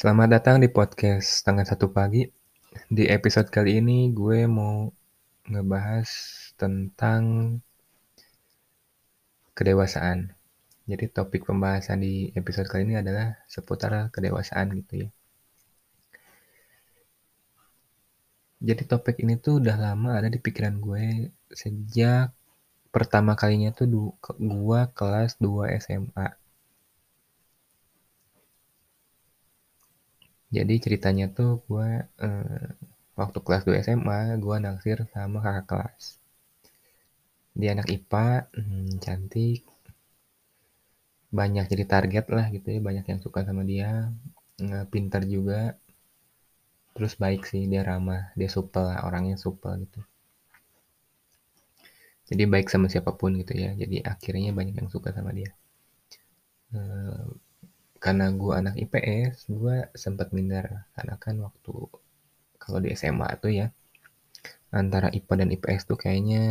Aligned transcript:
Selamat 0.00 0.32
datang 0.32 0.64
di 0.64 0.72
podcast 0.72 1.44
setengah 1.44 1.68
satu 1.68 1.92
pagi. 1.92 2.24
Di 2.88 3.04
episode 3.12 3.52
kali 3.52 3.84
ini 3.84 4.08
gue 4.16 4.48
mau 4.48 4.88
ngebahas 5.44 6.08
tentang 6.56 7.60
kedewasaan. 9.52 10.32
Jadi 10.88 11.04
topik 11.12 11.44
pembahasan 11.44 12.00
di 12.00 12.32
episode 12.32 12.72
kali 12.72 12.88
ini 12.88 12.96
adalah 12.96 13.44
seputar 13.44 14.08
kedewasaan 14.08 14.72
gitu 14.80 15.04
ya. 15.04 15.08
Jadi 18.72 18.82
topik 18.88 19.20
ini 19.20 19.36
tuh 19.36 19.60
udah 19.60 19.76
lama 19.76 20.16
ada 20.16 20.32
di 20.32 20.40
pikiran 20.40 20.80
gue 20.80 21.28
sejak 21.52 22.32
pertama 22.88 23.36
kalinya 23.36 23.68
tuh 23.76 24.16
gue 24.40 24.80
kelas 24.96 25.36
2 25.44 25.76
SMA. 25.76 26.39
Jadi 30.56 30.74
ceritanya 30.84 31.26
tuh 31.38 31.50
gue 31.68 31.88
eh, 32.26 32.66
waktu 33.20 33.38
kelas 33.44 33.62
2 33.66 33.76
SMA 33.86 34.20
gue 34.44 34.56
naksir 34.64 34.98
sama 35.14 35.38
kakak 35.44 35.66
kelas. 35.70 36.04
Dia 37.58 37.70
anak 37.74 37.86
IPA, 37.94 38.26
hmm, 38.58 38.90
cantik, 39.04 39.60
banyak 41.38 41.64
jadi 41.72 41.84
target 41.92 42.26
lah 42.36 42.46
gitu 42.54 42.68
ya, 42.74 42.80
banyak 42.88 43.04
yang 43.10 43.20
suka 43.24 43.40
sama 43.48 43.62
dia, 43.70 43.90
pintar 44.92 45.22
juga, 45.34 45.60
terus 46.94 47.14
baik 47.22 47.42
sih, 47.50 47.62
dia 47.70 47.82
ramah, 47.90 48.22
dia 48.38 48.48
supel 48.54 48.84
lah, 48.90 48.98
orangnya 49.08 49.34
supel 49.44 49.72
gitu. 49.82 50.00
Jadi 52.28 52.42
baik 52.52 52.66
sama 52.72 52.86
siapa 52.92 53.12
pun 53.20 53.30
gitu 53.40 53.52
ya, 53.62 53.70
jadi 53.82 53.96
akhirnya 54.12 54.50
banyak 54.58 54.74
yang 54.80 54.88
suka 54.94 55.08
sama 55.16 55.30
dia. 55.38 55.50
Eh, 56.74 57.24
karena 58.04 58.26
gue 58.40 58.52
anak 58.60 58.74
IPS, 58.82 59.36
gue 59.58 59.76
sempat 60.04 60.28
minder 60.36 60.66
karena 60.96 61.14
kan 61.24 61.34
waktu 61.46 61.74
kalau 62.62 62.78
di 62.84 62.88
SMA 63.00 63.30
tuh 63.42 63.52
ya 63.60 63.66
antara 64.80 65.08
IPA 65.18 65.34
dan 65.40 65.48
IPS 65.54 65.82
tuh 65.90 65.98
kayaknya 66.02 66.42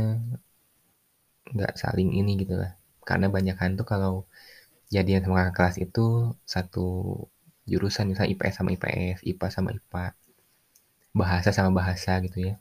nggak 1.55 1.73
saling 1.81 2.09
ini 2.19 2.31
gitu 2.41 2.55
lah. 2.61 2.71
Karena 3.09 3.27
banyak 3.35 3.55
tuh 3.79 3.87
kalau 3.93 4.13
jadian 4.95 5.23
sama 5.25 5.41
kelas 5.57 5.77
itu 5.85 6.05
satu 6.53 6.87
jurusan 7.71 8.05
misalnya 8.11 8.31
IPS 8.33 8.55
sama 8.59 8.69
IPS, 8.75 9.19
IPA 9.31 9.47
sama 9.55 9.69
IPA, 9.77 10.05
bahasa 11.19 11.49
sama 11.57 11.71
bahasa 11.79 12.11
gitu 12.25 12.37
ya. 12.49 12.53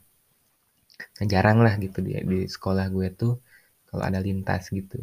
Nah, 1.17 1.27
jarang 1.33 1.57
lah 1.65 1.73
gitu 1.83 1.99
di, 2.07 2.11
di 2.31 2.39
sekolah 2.55 2.85
gue 2.95 3.07
tuh 3.21 3.33
kalau 3.89 4.03
ada 4.09 4.19
lintas 4.27 4.63
gitu 4.77 4.97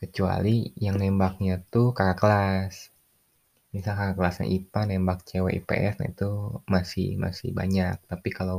kecuali 0.00 0.56
yang 0.84 0.96
nembaknya 1.02 1.54
tuh 1.72 1.86
kakak 1.96 2.18
kelas. 2.20 2.74
Misal 3.74 3.92
kakak 3.98 4.16
kelasnya 4.18 4.46
IPA 4.56 4.80
nembak 4.90 5.18
cewek 5.28 5.52
IPS 5.60 5.94
nah 6.00 6.08
itu 6.14 6.30
masih 6.74 7.08
masih 7.24 7.48
banyak. 7.60 7.96
Tapi 8.10 8.28
kalau 8.38 8.58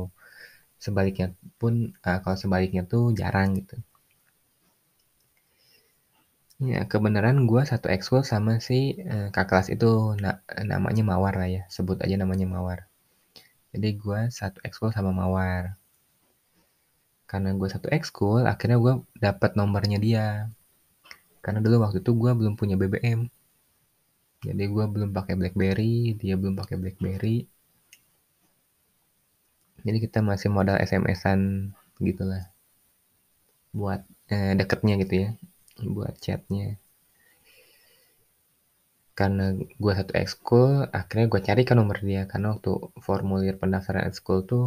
sebaliknya 0.84 1.26
pun 1.60 1.74
uh, 2.06 2.18
kalau 2.24 2.36
sebaliknya 2.42 2.82
tuh 2.92 3.04
jarang 3.20 3.48
gitu. 3.58 3.76
Ya 6.62 6.80
kebenaran 6.92 7.38
gue 7.50 7.62
satu 7.70 7.86
ekskul 7.96 8.22
sama 8.32 8.52
si 8.66 8.78
uh, 9.12 9.28
kakak 9.34 9.48
kelas 9.50 9.68
itu 9.74 9.90
na 10.22 10.30
namanya 10.72 11.02
Mawar 11.10 11.34
lah 11.40 11.48
ya. 11.56 11.62
Sebut 11.74 11.98
aja 12.04 12.14
namanya 12.22 12.46
Mawar. 12.54 12.80
Jadi 13.74 13.88
gue 14.02 14.20
satu 14.38 14.58
ekskul 14.66 14.90
sama 14.96 15.10
Mawar. 15.20 15.64
Karena 17.30 17.50
gue 17.58 17.68
satu 17.74 17.88
ekskul 17.90 18.42
akhirnya 18.52 18.78
gue 18.84 18.94
dapat 19.26 19.50
nomornya 19.58 19.98
dia 20.06 20.26
karena 21.44 21.58
dulu 21.64 21.76
waktu 21.84 21.98
itu 22.02 22.10
gue 22.22 22.30
belum 22.40 22.54
punya 22.60 22.74
BBM 22.80 23.20
jadi 24.42 24.64
gue 24.74 24.84
belum 24.94 25.10
pakai 25.14 25.34
BlackBerry 25.38 26.18
dia 26.18 26.34
belum 26.34 26.54
pakai 26.60 26.74
BlackBerry. 26.82 27.46
Jadi 29.86 29.98
kita 30.04 30.18
masih 30.22 30.48
modal 30.50 30.76
SMS-an 30.82 31.70
gitulah. 32.02 32.50
Buat 33.78 34.02
eh, 34.34 34.52
deketnya 34.58 34.94
gitu 35.02 35.14
ya. 35.22 35.28
Buat 35.94 36.14
chatnya. 36.18 36.66
Karena 39.18 39.54
gue 39.54 39.92
satu 39.98 40.12
ekskul 40.18 40.90
akhirnya 40.90 41.26
gue 41.30 41.40
cari 41.46 41.62
kan 41.62 41.76
nomor 41.78 41.98
dia. 42.02 42.26
Karena 42.26 42.58
waktu 42.58 42.70
formulir 43.06 43.54
pendaftaran 43.62 44.10
ekskul 44.10 44.42
tuh 44.42 44.66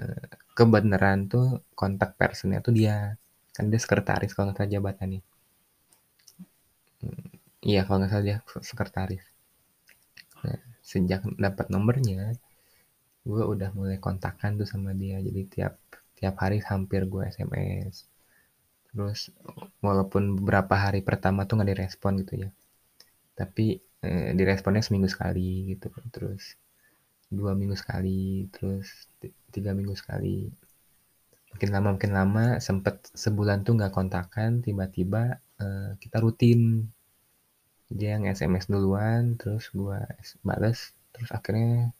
eh, 0.00 0.28
kebenaran 0.52 1.32
tuh 1.32 1.64
kontak 1.72 2.10
personnya 2.20 2.60
tuh 2.60 2.76
dia. 2.76 3.16
Kan 3.56 3.72
dia 3.72 3.80
sekretaris 3.80 4.36
kalau 4.36 4.52
nggak 4.52 4.58
salah 4.60 4.72
jabatannya 4.74 5.24
iya 7.64 7.80
kalau 7.86 8.04
nggak 8.04 8.12
salah 8.12 8.24
dia 8.24 8.38
sekretaris. 8.60 9.24
Nah 10.44 10.58
sejak 10.84 11.24
dapat 11.40 11.66
nomornya 11.72 12.36
gue 13.24 13.42
udah 13.52 13.72
mulai 13.72 13.96
kontakkan 13.96 14.60
tuh 14.60 14.68
sama 14.68 14.92
dia. 14.92 15.16
Jadi 15.20 15.40
tiap 15.48 15.80
tiap 16.18 16.34
hari 16.40 16.60
hampir 16.62 17.04
gue 17.08 17.24
sms 17.26 17.96
terus 18.94 19.34
walaupun 19.82 20.38
beberapa 20.38 20.78
hari 20.78 21.02
pertama 21.02 21.42
tuh 21.48 21.58
nggak 21.58 21.70
direspon 21.72 22.22
gitu 22.22 22.46
ya. 22.46 22.50
Tapi 23.34 23.80
eh, 24.04 24.30
diresponnya 24.38 24.84
seminggu 24.84 25.08
sekali 25.10 25.74
gitu. 25.74 25.88
Terus 26.14 26.54
dua 27.32 27.56
minggu 27.58 27.74
sekali 27.74 28.46
terus 28.54 29.10
tiga 29.50 29.74
minggu 29.74 29.96
sekali. 29.98 30.46
Makin 31.54 31.70
lama 31.74 31.88
makin 31.96 32.12
lama 32.14 32.44
sempet 32.62 33.10
sebulan 33.14 33.66
tuh 33.66 33.78
nggak 33.78 33.94
kontakan 33.94 34.62
tiba-tiba 34.62 35.40
eh, 35.58 35.90
kita 35.98 36.22
rutin 36.22 36.86
dia 37.92 38.16
yang 38.16 38.24
SMS 38.28 38.70
duluan 38.72 39.36
terus 39.36 39.68
gue 39.72 39.98
balas 40.40 40.92
terus 41.12 41.30
akhirnya 41.30 41.92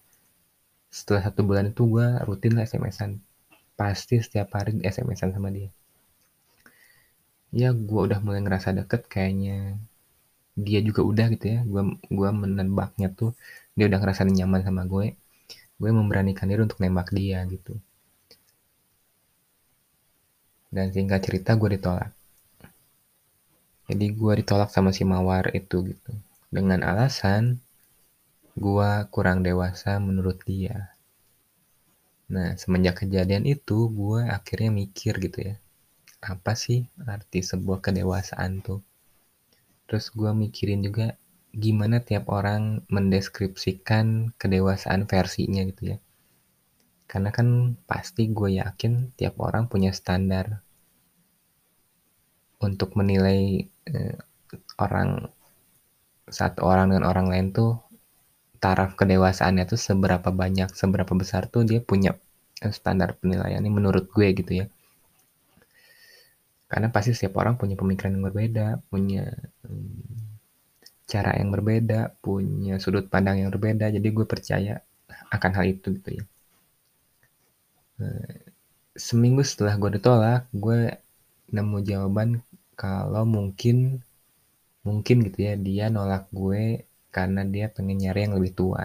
setelah 0.94 1.26
satu 1.26 1.42
bulan 1.42 1.74
itu 1.74 1.82
gue 1.90 2.06
rutin 2.24 2.54
lah 2.54 2.64
SMS-an 2.64 3.18
pasti 3.74 4.22
setiap 4.22 4.54
hari 4.54 4.78
SMS-an 4.78 5.34
sama 5.34 5.50
dia. 5.50 5.70
Ya 7.54 7.70
gue 7.74 8.00
udah 8.06 8.18
mulai 8.22 8.42
ngerasa 8.42 8.74
deket 8.74 9.06
kayaknya. 9.10 9.78
Dia 10.54 10.78
juga 10.86 11.02
udah 11.02 11.26
gitu 11.34 11.46
ya 11.50 11.60
gue 11.66 11.82
gua 12.14 12.30
menebaknya 12.30 13.10
tuh 13.10 13.34
dia 13.74 13.90
udah 13.90 13.98
ngerasa 13.98 14.22
nyaman 14.26 14.62
sama 14.62 14.82
gue. 14.86 15.18
Gue 15.78 15.90
memberanikan 15.90 16.46
diri 16.46 16.62
untuk 16.62 16.78
nembak 16.78 17.10
dia 17.10 17.42
gitu. 17.50 17.74
Dan 20.70 20.90
singkat 20.94 21.26
cerita 21.26 21.58
gue 21.58 21.78
ditolak 21.78 22.10
jadi 23.84 24.06
gue 24.16 24.32
ditolak 24.40 24.72
sama 24.72 24.96
si 24.96 25.04
mawar 25.04 25.52
itu 25.52 25.84
gitu. 25.84 26.12
Dengan 26.48 26.80
alasan 26.80 27.60
gue 28.56 28.90
kurang 29.12 29.44
dewasa 29.44 30.00
menurut 30.00 30.40
dia. 30.48 30.96
Nah 32.32 32.56
semenjak 32.56 33.04
kejadian 33.04 33.44
itu 33.44 33.92
gue 33.92 34.24
akhirnya 34.24 34.72
mikir 34.72 35.20
gitu 35.20 35.38
ya. 35.52 35.54
Apa 36.24 36.56
sih 36.56 36.88
arti 37.04 37.44
sebuah 37.44 37.84
kedewasaan 37.84 38.64
tuh? 38.64 38.80
Terus 39.84 40.08
gue 40.08 40.32
mikirin 40.32 40.80
juga 40.80 41.12
gimana 41.52 42.00
tiap 42.00 42.32
orang 42.32 42.88
mendeskripsikan 42.88 44.32
kedewasaan 44.40 45.04
versinya 45.04 45.60
gitu 45.68 45.92
ya. 45.92 45.98
Karena 47.04 47.28
kan 47.28 47.76
pasti 47.84 48.32
gue 48.32 48.56
yakin 48.64 49.12
tiap 49.12 49.36
orang 49.44 49.68
punya 49.68 49.92
standar 49.92 50.63
untuk 52.64 52.96
menilai 52.96 53.68
eh, 53.88 54.16
orang 54.80 55.28
satu 56.24 56.64
orang 56.64 56.90
dengan 56.90 57.04
orang 57.12 57.26
lain 57.28 57.46
tuh 57.52 57.84
taraf 58.64 58.96
kedewasaannya 58.96 59.68
tuh 59.68 59.76
seberapa 59.76 60.32
banyak, 60.32 60.72
seberapa 60.72 61.12
besar 61.12 61.52
tuh 61.52 61.68
dia 61.68 61.84
punya 61.84 62.16
standar 62.72 63.12
penilaiannya 63.20 63.68
menurut 63.68 64.08
gue 64.08 64.28
gitu 64.32 64.64
ya. 64.64 64.66
Karena 66.64 66.88
pasti 66.88 67.12
setiap 67.12 67.36
orang 67.44 67.60
punya 67.60 67.76
pemikiran 67.76 68.16
yang 68.16 68.24
berbeda, 68.24 68.66
punya 68.88 69.28
hmm, 69.68 70.24
cara 71.04 71.36
yang 71.36 71.52
berbeda, 71.52 72.16
punya 72.24 72.80
sudut 72.80 73.04
pandang 73.12 73.44
yang 73.44 73.52
berbeda. 73.52 73.92
Jadi 73.92 74.08
gue 74.08 74.24
percaya 74.24 74.80
akan 75.28 75.50
hal 75.60 75.64
itu 75.68 76.00
gitu 76.00 76.10
ya. 76.18 76.24
Eh, 78.00 78.48
seminggu 78.96 79.44
setelah 79.44 79.76
gue 79.76 80.00
ditolak, 80.00 80.48
gue 80.50 80.98
nemu 81.52 81.78
jawaban 81.84 82.40
kalau 82.74 83.24
mungkin 83.26 84.02
mungkin 84.86 85.16
gitu 85.26 85.38
ya 85.48 85.54
dia 85.56 85.84
nolak 85.88 86.28
gue 86.30 86.84
karena 87.14 87.42
dia 87.46 87.66
pengen 87.72 87.96
nyari 88.02 88.20
yang 88.28 88.34
lebih 88.38 88.52
tua. 88.58 88.82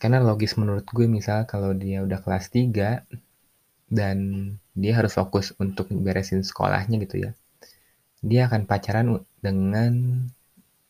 Karena 0.00 0.18
logis 0.20 0.56
menurut 0.60 0.84
gue 0.84 1.06
misal 1.08 1.48
kalau 1.48 1.72
dia 1.72 2.04
udah 2.04 2.20
kelas 2.20 2.52
3 2.52 3.04
dan 3.88 4.18
dia 4.74 4.92
harus 4.98 5.14
fokus 5.14 5.54
untuk 5.62 5.86
beresin 5.94 6.42
sekolahnya 6.42 6.98
gitu 7.06 7.16
ya 7.28 7.30
dia 8.24 8.48
akan 8.48 8.64
pacaran 8.64 9.20
dengan 9.44 10.24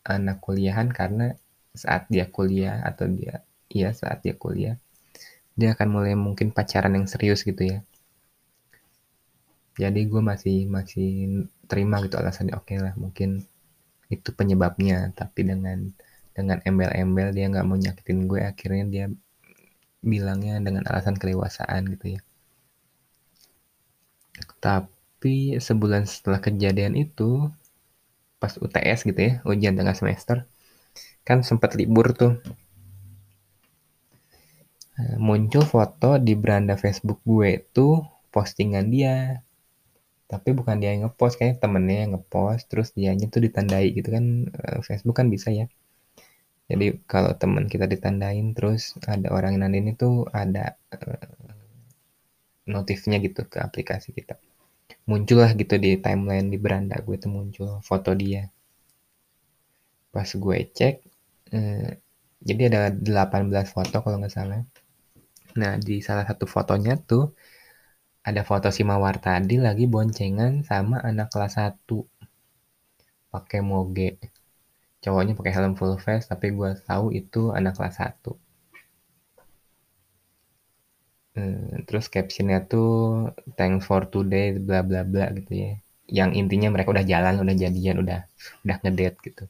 anak 0.06 0.38
kuliahan 0.38 0.88
karena 0.94 1.34
saat 1.74 2.06
dia 2.06 2.30
kuliah 2.30 2.78
atau 2.86 3.10
dia 3.10 3.42
iya 3.68 3.90
saat 3.90 4.22
dia 4.22 4.38
kuliah 4.38 4.78
dia 5.58 5.74
akan 5.74 5.88
mulai 5.90 6.14
mungkin 6.14 6.54
pacaran 6.54 6.94
yang 6.94 7.10
serius 7.10 7.42
gitu 7.42 7.62
ya 7.66 7.78
jadi 9.74 10.00
gue 10.06 10.22
masih 10.22 10.70
masih 10.70 11.10
terima 11.66 11.98
gitu 12.04 12.14
alasannya. 12.18 12.54
Oke 12.54 12.74
okay 12.74 12.78
lah 12.84 12.94
mungkin 12.94 13.42
itu 14.10 14.30
penyebabnya. 14.30 15.10
Tapi 15.18 15.40
dengan 15.42 15.90
dengan 16.34 16.58
embel-embel 16.62 17.34
dia 17.34 17.46
nggak 17.50 17.66
mau 17.66 17.78
nyakitin 17.78 18.26
gue 18.30 18.40
akhirnya 18.42 18.84
dia 18.90 19.06
bilangnya 20.04 20.60
dengan 20.62 20.86
alasan 20.86 21.18
kedewasaan 21.18 21.90
gitu 21.94 22.18
ya. 22.18 22.20
Tapi 24.62 25.58
sebulan 25.58 26.06
setelah 26.06 26.38
kejadian 26.42 26.94
itu 26.94 27.50
pas 28.38 28.54
UTS 28.60 29.08
gitu 29.08 29.20
ya 29.20 29.32
ujian 29.48 29.72
tengah 29.72 29.96
semester 29.96 30.44
kan 31.26 31.40
sempat 31.42 31.74
libur 31.74 32.12
tuh. 32.14 32.38
Eh, 34.94 35.18
muncul 35.18 35.66
foto 35.66 36.22
di 36.22 36.38
beranda 36.38 36.78
Facebook 36.78 37.18
gue 37.26 37.66
tuh 37.74 37.98
postingan 38.30 38.86
dia 38.94 39.42
tapi 40.24 40.56
bukan 40.56 40.80
dia 40.80 40.96
yang 40.96 41.08
ngepost 41.08 41.36
kayak 41.36 41.60
temennya 41.62 42.08
yang 42.08 42.12
ngepost 42.16 42.64
terus 42.72 42.88
dianya 42.96 43.26
tuh 43.28 43.44
ditandai 43.44 43.92
gitu 43.92 44.08
kan 44.16 44.24
eh, 44.48 44.78
Facebook 44.86 45.16
kan 45.20 45.28
bisa 45.28 45.48
ya. 45.52 45.66
Jadi 46.64 47.04
kalau 47.04 47.36
temen 47.36 47.68
kita 47.68 47.84
ditandain 47.84 48.56
terus 48.56 48.96
ada 49.04 49.28
orang 49.36 49.60
yang 49.60 49.68
nandain 49.68 49.92
itu 49.92 50.24
ada 50.32 50.80
uh, 50.96 51.28
notifnya 52.72 53.20
gitu 53.20 53.44
ke 53.44 53.60
aplikasi 53.60 54.16
kita. 54.16 54.40
Muncullah 55.04 55.52
gitu 55.60 55.76
di 55.76 56.00
timeline 56.00 56.48
di 56.48 56.56
beranda 56.56 56.96
gue 57.04 57.16
tuh 57.20 57.28
muncul 57.28 57.84
foto 57.84 58.16
dia. 58.16 58.48
Pas 60.08 60.24
gue 60.24 60.56
cek 60.72 60.94
uh, 61.52 61.90
jadi 62.44 62.62
ada 62.72 62.80
18 62.92 63.52
foto 63.68 63.96
kalau 64.00 64.16
nggak 64.20 64.32
salah. 64.32 64.64
Nah, 65.60 65.72
di 65.78 66.00
salah 66.04 66.24
satu 66.28 66.44
fotonya 66.44 66.96
tuh 67.00 67.32
ada 68.28 68.42
foto 68.48 68.68
si 68.76 68.82
Mawar 68.90 69.16
tadi 69.26 69.56
lagi 69.66 69.84
boncengan 69.94 70.52
sama 70.70 70.96
anak 71.10 71.28
kelas 71.32 71.54
1 71.60 71.98
pakai 73.32 73.60
moge. 73.70 74.10
Cowoknya 75.02 75.34
pakai 75.38 75.52
helm 75.56 75.72
full 75.78 75.94
face 76.04 76.26
tapi 76.32 76.46
gue 76.58 76.70
tahu 76.88 77.06
itu 77.20 77.42
anak 77.58 77.72
kelas 77.76 77.96
1. 78.02 78.32
Hmm, 81.34 81.82
terus 81.86 82.06
captionnya 82.14 82.58
tuh 82.72 82.90
thanks 83.58 83.84
for 83.88 84.02
today 84.14 84.46
bla 84.66 84.80
bla 84.88 85.02
bla 85.12 85.26
gitu 85.38 85.52
ya. 85.64 85.70
Yang 86.18 86.30
intinya 86.40 86.68
mereka 86.74 86.88
udah 86.94 87.06
jalan, 87.12 87.34
udah 87.42 87.54
jadian, 87.62 87.96
udah 88.02 88.20
udah 88.64 88.76
ngedate 88.82 89.18
gitu. 89.26 89.44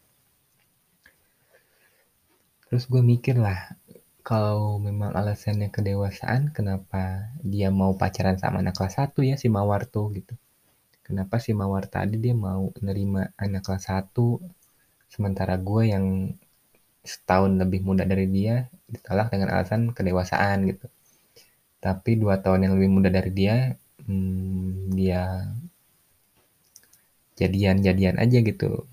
Terus 2.66 2.84
gue 2.90 3.02
mikir 3.12 3.36
lah, 3.44 3.58
kalau 4.24 4.80
memang 4.80 5.12
alasannya 5.12 5.68
kedewasaan, 5.68 6.48
kenapa 6.56 7.28
dia 7.44 7.68
mau 7.68 7.92
pacaran 7.92 8.40
sama 8.40 8.64
anak 8.64 8.80
kelas 8.80 8.96
1 8.96 9.20
ya 9.20 9.36
si 9.36 9.52
Mawar 9.52 9.84
tuh 9.84 10.16
gitu. 10.16 10.32
Kenapa 11.04 11.36
si 11.44 11.52
Mawar 11.52 11.84
tadi 11.92 12.16
dia 12.16 12.32
mau 12.32 12.72
nerima 12.80 13.28
anak 13.36 13.68
kelas 13.68 13.84
1 13.92 14.40
sementara 15.12 15.60
gue 15.60 15.82
yang 15.92 16.06
setahun 17.04 17.52
lebih 17.60 17.84
muda 17.84 18.08
dari 18.08 18.24
dia 18.32 18.64
ditolak 18.88 19.28
dengan 19.28 19.52
alasan 19.52 19.92
kedewasaan 19.92 20.72
gitu. 20.72 20.88
Tapi 21.84 22.16
dua 22.16 22.40
tahun 22.40 22.64
yang 22.64 22.74
lebih 22.80 22.90
muda 22.96 23.12
dari 23.12 23.28
dia, 23.28 23.76
hmm, 24.08 24.96
dia 24.96 25.52
jadian-jadian 27.36 28.16
aja 28.16 28.40
gitu. 28.40 28.88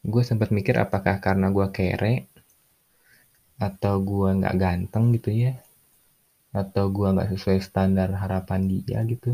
Gue 0.00 0.22
sempat 0.24 0.48
mikir 0.48 0.80
apakah 0.80 1.20
karena 1.20 1.52
gue 1.52 1.68
kere 1.68 2.32
atau 3.58 3.94
gua 4.08 4.28
nggak 4.38 4.56
ganteng 4.62 5.04
gitu 5.16 5.30
ya? 5.44 5.52
Atau 6.60 6.84
gua 6.96 7.08
nggak 7.14 7.30
sesuai 7.36 7.58
standar 7.68 8.08
harapan 8.22 8.60
dia 8.70 8.98
gitu? 9.12 9.30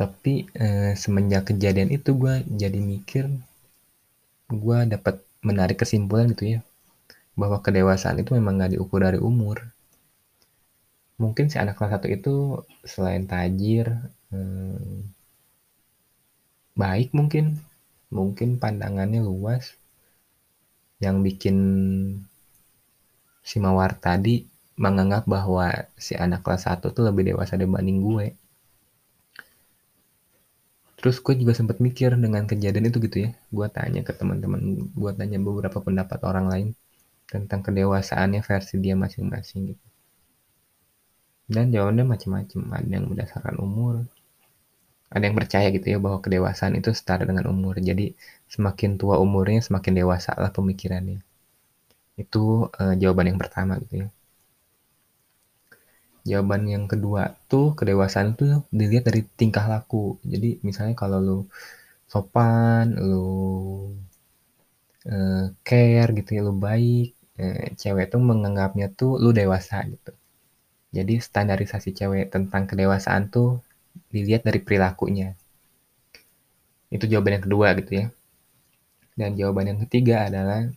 Tapi 0.00 0.34
eh, 0.66 0.92
semenjak 1.02 1.42
kejadian 1.52 1.90
itu 1.96 2.10
gua 2.20 2.34
jadi 2.60 2.78
mikir 2.90 3.24
gua 4.62 4.78
dapat 4.92 5.14
menarik 5.48 5.78
kesimpulan 5.82 6.26
gitu 6.36 6.44
ya 6.54 6.60
bahwa 7.40 7.58
kedewasaan 7.64 8.20
itu 8.22 8.30
memang 8.38 8.54
nggak 8.58 8.72
diukur 8.74 9.00
dari 9.06 9.20
umur. 9.30 9.58
Mungkin 11.22 11.46
si 11.50 11.56
anak 11.62 11.74
kelas 11.76 11.92
satu 11.94 12.06
itu 12.16 12.34
selain 12.92 13.24
tajir 13.30 13.86
eh, 14.36 14.98
baik 16.82 17.08
mungkin 17.18 17.44
mungkin 18.16 18.48
pandangannya 18.62 19.20
luas 19.28 19.64
yang 20.98 21.22
bikin 21.22 21.56
si 23.42 23.56
Mawar 23.62 23.96
tadi 23.96 24.44
menganggap 24.78 25.26
bahwa 25.26 25.70
si 25.98 26.14
anak 26.14 26.46
kelas 26.46 26.70
1 26.70 26.94
tuh 26.94 27.02
lebih 27.06 27.34
dewasa 27.34 27.58
dibanding 27.58 27.98
gue. 28.02 28.26
Terus 30.98 31.22
gue 31.22 31.34
juga 31.38 31.54
sempat 31.54 31.78
mikir 31.78 32.18
dengan 32.18 32.42
kejadian 32.46 32.90
itu 32.90 32.98
gitu 33.02 33.16
ya. 33.26 33.30
Gue 33.54 33.70
tanya 33.70 34.02
ke 34.02 34.10
teman-teman, 34.10 34.60
gue 34.90 35.12
tanya 35.14 35.38
beberapa 35.38 35.78
pendapat 35.78 36.18
orang 36.26 36.46
lain 36.50 36.68
tentang 37.30 37.62
kedewasaannya 37.62 38.42
versi 38.42 38.74
dia 38.82 38.98
masing-masing 38.98 39.74
gitu. 39.74 39.86
Dan 41.48 41.70
jawabannya 41.70 42.04
macam-macam. 42.04 42.60
Ada 42.74 42.90
yang 42.92 43.06
berdasarkan 43.08 43.56
umur, 43.62 44.04
ada 45.14 45.24
yang 45.26 45.36
percaya 45.40 45.66
gitu 45.76 45.86
ya 45.94 45.98
bahwa 46.04 46.18
kedewasaan 46.24 46.74
itu 46.80 46.90
setara 46.98 47.22
dengan 47.30 47.48
umur. 47.54 47.74
Jadi 47.88 48.12
semakin 48.54 48.90
tua 49.00 49.16
umurnya 49.24 49.60
semakin 49.68 49.92
dewasa 50.00 50.30
lah 50.42 50.50
pemikirannya. 50.56 51.18
Itu 52.22 52.68
uh, 52.80 52.94
jawaban 53.00 53.26
yang 53.32 53.40
pertama 53.42 53.72
gitu 53.82 53.94
ya. 54.04 54.08
Jawaban 56.28 56.62
yang 56.74 56.84
kedua 56.92 57.22
tuh 57.50 57.72
kedewasaan 57.78 58.28
itu 58.36 58.44
dilihat 58.68 59.04
dari 59.08 59.22
tingkah 59.38 59.64
laku. 59.72 60.20
Jadi 60.32 60.60
misalnya 60.66 60.94
kalau 61.02 61.18
lu 61.24 61.38
sopan, 62.12 62.86
lu 63.08 63.28
uh, 65.12 65.44
care 65.66 66.10
gitu 66.18 66.30
ya, 66.36 66.40
lu 66.48 66.54
baik, 66.66 67.08
uh, 67.40 67.66
cewek 67.80 68.06
tuh 68.12 68.20
menganggapnya 68.30 68.86
tuh 69.00 69.12
lu 69.22 69.30
dewasa 69.40 69.76
gitu. 69.92 70.12
Jadi 70.96 71.14
standarisasi 71.28 71.90
cewek 71.98 72.24
tentang 72.34 72.62
kedewasaan 72.70 73.22
tuh 73.34 73.48
dilihat 74.12 74.42
dari 74.44 74.60
perilakunya. 74.62 75.36
Itu 76.88 77.04
jawaban 77.04 77.40
yang 77.40 77.44
kedua 77.44 77.68
gitu 77.76 77.92
ya. 78.04 78.06
Dan 79.18 79.34
jawaban 79.34 79.74
yang 79.74 79.80
ketiga 79.84 80.30
adalah 80.30 80.70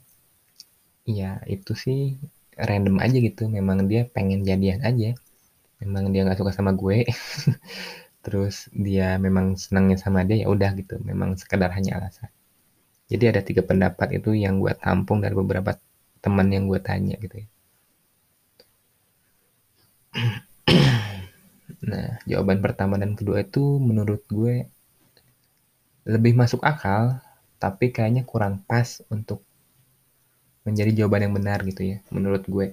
ya 1.05 1.41
itu 1.47 1.71
sih 1.77 2.17
random 2.57 2.99
aja 2.99 3.17
gitu. 3.17 3.47
Memang 3.47 3.87
dia 3.87 4.07
pengen 4.09 4.43
jadian 4.43 4.83
aja. 4.83 5.15
Memang 5.81 6.11
dia 6.13 6.27
nggak 6.27 6.39
suka 6.39 6.51
sama 6.53 6.71
gue. 6.75 7.07
Terus 8.25 8.69
dia 8.73 9.17
memang 9.17 9.57
senangnya 9.57 9.97
sama 9.97 10.27
dia 10.27 10.43
ya 10.43 10.47
udah 10.51 10.71
gitu. 10.77 10.99
Memang 11.01 11.39
sekedar 11.39 11.71
hanya 11.73 11.97
alasan. 12.01 12.29
Jadi 13.11 13.23
ada 13.27 13.41
tiga 13.43 13.62
pendapat 13.65 14.19
itu 14.19 14.31
yang 14.36 14.59
gue 14.63 14.71
tampung 14.77 15.19
dari 15.19 15.36
beberapa 15.36 15.75
teman 16.24 16.47
yang 16.53 16.69
gue 16.69 16.79
tanya 16.79 17.15
gitu 17.19 17.43
ya. 17.43 17.47
Nah, 21.89 22.21
jawaban 22.29 22.59
pertama 22.65 22.95
dan 23.01 23.17
kedua 23.17 23.41
itu 23.41 23.63
menurut 23.81 24.21
gue 24.29 24.69
lebih 26.05 26.33
masuk 26.38 26.61
akal, 26.71 27.17
tapi 27.61 27.85
kayaknya 27.95 28.23
kurang 28.31 28.61
pas 28.69 29.01
untuk 29.13 29.39
menjadi 30.65 30.91
jawaban 31.03 31.25
yang 31.25 31.33
benar 31.38 31.59
gitu 31.65 31.81
ya, 31.91 31.97
menurut 32.13 32.43
gue. 32.45 32.65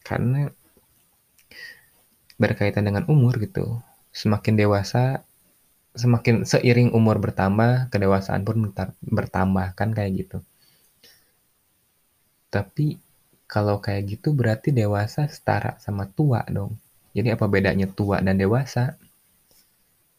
Karena 0.00 0.48
berkaitan 2.40 2.84
dengan 2.88 3.04
umur 3.08 3.36
gitu. 3.40 3.80
Semakin 4.12 4.54
dewasa, 4.56 5.24
semakin 5.92 6.44
seiring 6.48 6.90
umur 6.98 7.16
bertambah, 7.20 7.92
kedewasaan 7.92 8.42
pun 8.48 8.56
bertambah 9.16 9.66
kan 9.76 9.92
kayak 9.96 10.12
gitu. 10.24 10.38
Tapi 12.54 12.96
kalau 13.44 13.76
kayak 13.84 14.16
gitu 14.16 14.32
berarti 14.32 14.72
dewasa 14.72 15.28
setara 15.28 15.76
sama 15.84 16.08
tua 16.08 16.40
dong. 16.48 16.72
Jadi 17.16 17.28
apa 17.32 17.48
bedanya 17.48 17.88
tua 17.88 18.20
dan 18.20 18.36
dewasa? 18.36 19.00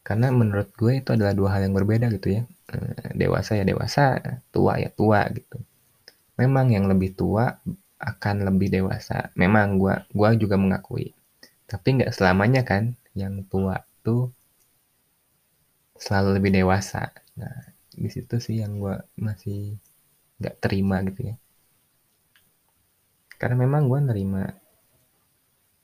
Karena 0.01 0.33
menurut 0.33 0.73
gue 0.73 0.97
itu 0.97 1.09
adalah 1.13 1.37
dua 1.37 1.49
hal 1.53 1.69
yang 1.69 1.75
berbeda 1.77 2.09
gitu 2.17 2.41
ya. 2.41 2.43
Eh, 2.73 3.13
dewasa 3.13 3.53
ya 3.53 3.63
dewasa, 3.67 4.17
tua 4.49 4.81
ya 4.81 4.89
tua 4.89 5.29
gitu. 5.29 5.61
Memang 6.41 6.73
yang 6.73 6.89
lebih 6.89 7.13
tua 7.13 7.53
akan 8.01 8.35
lebih 8.49 8.73
dewasa. 8.81 9.29
Memang 9.37 9.77
gue 9.77 9.93
gua 10.09 10.33
juga 10.33 10.57
mengakui. 10.57 11.13
Tapi 11.69 11.87
nggak 12.01 12.15
selamanya 12.17 12.65
kan 12.65 12.97
yang 13.13 13.45
tua 13.45 13.77
tuh 14.01 14.33
selalu 15.97 16.41
lebih 16.41 16.51
dewasa. 16.63 17.13
Nah, 17.37 17.73
di 17.93 18.09
situ 18.09 18.37
sih 18.41 18.61
yang 18.61 18.77
gue 18.81 18.95
masih 19.21 19.77
nggak 20.41 20.55
terima 20.61 21.01
gitu 21.05 21.33
ya. 21.33 21.35
Karena 23.37 23.57
memang 23.65 23.85
gue 23.85 23.99
nerima 24.01 24.43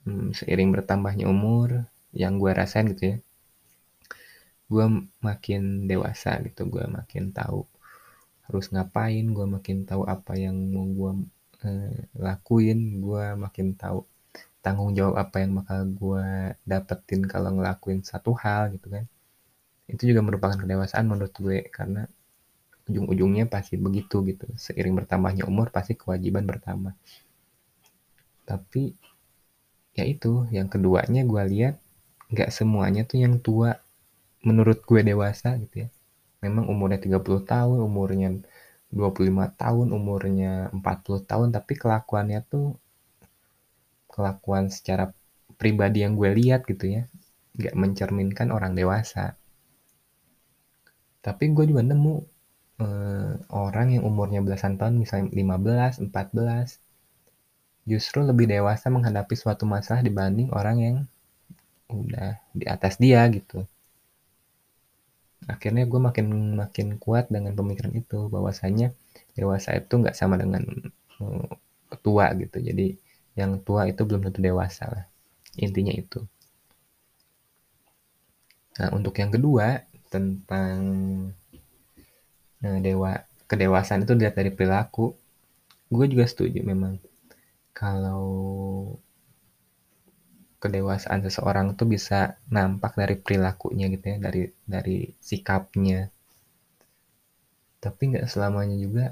hmm, 0.05 0.27
seiring 0.37 0.69
bertambahnya 0.75 1.25
umur 1.35 1.69
yang 2.21 2.33
gue 2.41 2.51
rasain 2.59 2.87
gitu 2.93 3.03
ya 3.11 3.17
gue 4.71 4.85
makin 5.27 5.61
dewasa 5.89 6.31
gitu 6.45 6.61
gue 6.73 6.85
makin 6.97 7.23
tahu 7.37 7.59
harus 8.47 8.65
ngapain 8.73 9.25
gue 9.37 9.45
makin 9.55 9.77
tahu 9.89 10.03
apa 10.15 10.33
yang 10.45 10.57
mau 10.73 10.87
gue 10.99 11.11
eh, 11.67 11.97
lakuin 12.25 12.79
gue 13.05 13.25
makin 13.45 13.67
tahu 13.83 13.99
tanggung 14.65 14.91
jawab 14.97 15.15
apa 15.23 15.37
yang 15.43 15.51
bakal 15.59 15.79
gue 16.01 16.27
dapetin 16.71 17.21
kalau 17.33 17.49
ngelakuin 17.57 18.01
satu 18.11 18.31
hal 18.43 18.63
gitu 18.77 18.87
kan 18.95 19.05
Itu 19.93 20.03
juga 20.09 20.21
merupakan 20.27 20.57
kedewasaan 20.57 21.05
menurut 21.11 21.35
gue 21.45 21.57
karena 21.77 22.01
ujung-ujungnya 22.89 23.45
pasti 23.53 23.75
begitu 23.85 24.17
gitu. 24.29 24.45
Seiring 24.63 24.95
bertambahnya 24.99 25.43
umur 25.51 25.67
pasti 25.75 25.93
kewajiban 26.01 26.45
bertambah. 26.51 26.93
Tapi 28.43 28.83
ya 29.97 30.03
itu, 30.05 30.49
yang 30.55 30.67
keduanya 30.73 31.21
gue 31.25 31.43
lihat 31.53 31.75
nggak 32.33 32.49
semuanya 32.49 33.05
tuh 33.05 33.21
yang 33.21 33.37
tua 33.37 33.77
menurut 34.43 34.83
gue 34.83 35.01
dewasa 35.05 35.55
gitu 35.61 35.87
ya. 35.87 35.89
Memang 36.43 36.67
umurnya 36.67 36.99
30 36.99 37.47
tahun, 37.47 37.77
umurnya 37.79 38.29
25 38.91 39.47
tahun, 39.55 39.87
umurnya 39.95 40.69
40 40.75 41.23
tahun, 41.23 41.47
tapi 41.55 41.73
kelakuannya 41.79 42.39
tuh 42.45 42.75
kelakuan 44.11 44.69
secara 44.69 45.09
pribadi 45.55 46.05
yang 46.05 46.19
gue 46.19 46.29
lihat 46.35 46.67
gitu 46.67 46.91
ya, 46.99 47.07
nggak 47.55 47.75
mencerminkan 47.79 48.51
orang 48.51 48.75
dewasa. 48.75 49.39
Tapi 51.23 51.43
gue 51.55 51.65
juga 51.71 51.81
nemu 51.87 52.15
eh, 52.83 53.33
orang 53.55 53.87
yang 53.95 54.03
umurnya 54.03 54.43
belasan 54.43 54.75
tahun, 54.75 54.99
misalnya 54.99 55.31
15, 55.31 56.11
14, 56.11 56.82
justru 57.83 58.23
lebih 58.23 58.47
dewasa 58.47 58.87
menghadapi 58.87 59.35
suatu 59.35 59.67
masalah 59.67 59.99
dibanding 59.99 60.49
orang 60.55 60.77
yang 60.79 60.97
udah 61.91 62.39
di 62.55 62.65
atas 62.65 62.95
dia 62.95 63.23
gitu. 63.29 63.67
Akhirnya 65.43 65.83
gue 65.83 65.99
makin 65.99 66.55
makin 66.55 66.87
kuat 66.95 67.27
dengan 67.27 67.51
pemikiran 67.53 67.91
itu 67.91 68.31
bahwasanya 68.31 68.95
dewasa 69.35 69.75
itu 69.75 69.93
nggak 69.99 70.15
sama 70.15 70.39
dengan 70.39 70.63
uh, 71.19 71.51
tua 71.99 72.31
gitu. 72.39 72.63
Jadi 72.63 72.95
yang 73.35 73.59
tua 73.59 73.89
itu 73.91 74.01
belum 74.07 74.23
tentu 74.23 74.39
dewasa 74.39 74.87
lah 74.87 75.05
intinya 75.59 75.91
itu. 75.91 76.23
Nah 78.79 78.89
untuk 78.95 79.13
yang 79.19 79.29
kedua 79.29 79.83
tentang 80.07 80.79
nah, 82.63 82.79
dewa 82.79 83.27
kedewasaan 83.49 84.07
itu 84.07 84.13
dilihat 84.15 84.37
dari 84.39 84.49
perilaku 84.53 85.13
gue 85.93 86.05
juga 86.09 86.25
setuju 86.25 86.65
memang 86.65 86.97
kalau 87.79 88.25
kedewasaan 90.63 91.21
seseorang 91.27 91.67
tuh 91.79 91.87
bisa 91.95 92.19
nampak 92.55 92.91
dari 93.01 93.15
perilakunya 93.23 93.85
gitu 93.93 94.05
ya, 94.15 94.17
dari 94.25 94.41
dari 94.73 94.97
sikapnya. 95.27 95.99
Tapi 97.83 98.01
nggak 98.11 98.27
selamanya 98.33 98.77
juga 98.85 99.05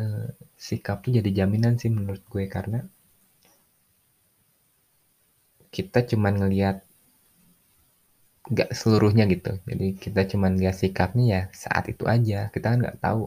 eh, 0.00 0.28
sikap 0.66 0.96
tuh 1.04 1.12
jadi 1.18 1.30
jaminan 1.44 1.74
sih 1.80 1.90
menurut 1.96 2.22
gue 2.32 2.44
karena 2.56 2.80
kita 5.74 6.00
cuman 6.10 6.34
ngelihat 6.40 6.76
nggak 8.52 8.70
seluruhnya 8.80 9.24
gitu. 9.34 9.52
Jadi 9.68 9.86
kita 10.04 10.20
cuman 10.32 10.52
lihat 10.60 10.76
sikapnya 10.82 11.24
ya 11.34 11.42
saat 11.64 11.84
itu 11.92 12.04
aja. 12.14 12.38
Kita 12.54 12.66
kan 12.72 12.78
nggak 12.84 12.98
tahu 13.04 13.22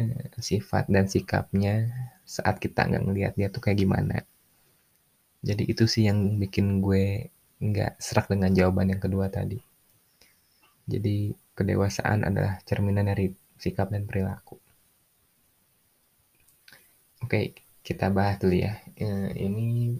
eh, 0.00 0.28
sifat 0.48 0.84
dan 0.94 1.04
sikapnya 1.08 1.74
saat 2.34 2.56
kita 2.62 2.88
nggak 2.88 3.04
ngelihat 3.06 3.32
dia 3.38 3.48
tuh 3.54 3.62
kayak 3.64 3.78
gimana. 3.82 4.16
Jadi 5.42 5.62
itu 5.72 5.84
sih 5.90 6.06
yang 6.08 6.38
bikin 6.42 6.78
gue 6.84 7.28
nggak 7.62 7.98
serak 7.98 8.26
dengan 8.32 8.50
jawaban 8.54 8.92
yang 8.94 9.02
kedua 9.02 9.26
tadi. 9.30 9.58
Jadi 10.86 11.34
kedewasaan 11.56 12.26
adalah 12.26 12.58
cerminan 12.68 13.06
dari 13.10 13.30
sikap 13.58 13.90
dan 13.94 14.06
perilaku. 14.08 14.58
Oke 17.22 17.54
kita 17.82 18.06
bahas 18.14 18.38
dulu 18.38 18.56
ya. 18.66 18.78
Eh, 18.98 19.30
ini 19.46 19.98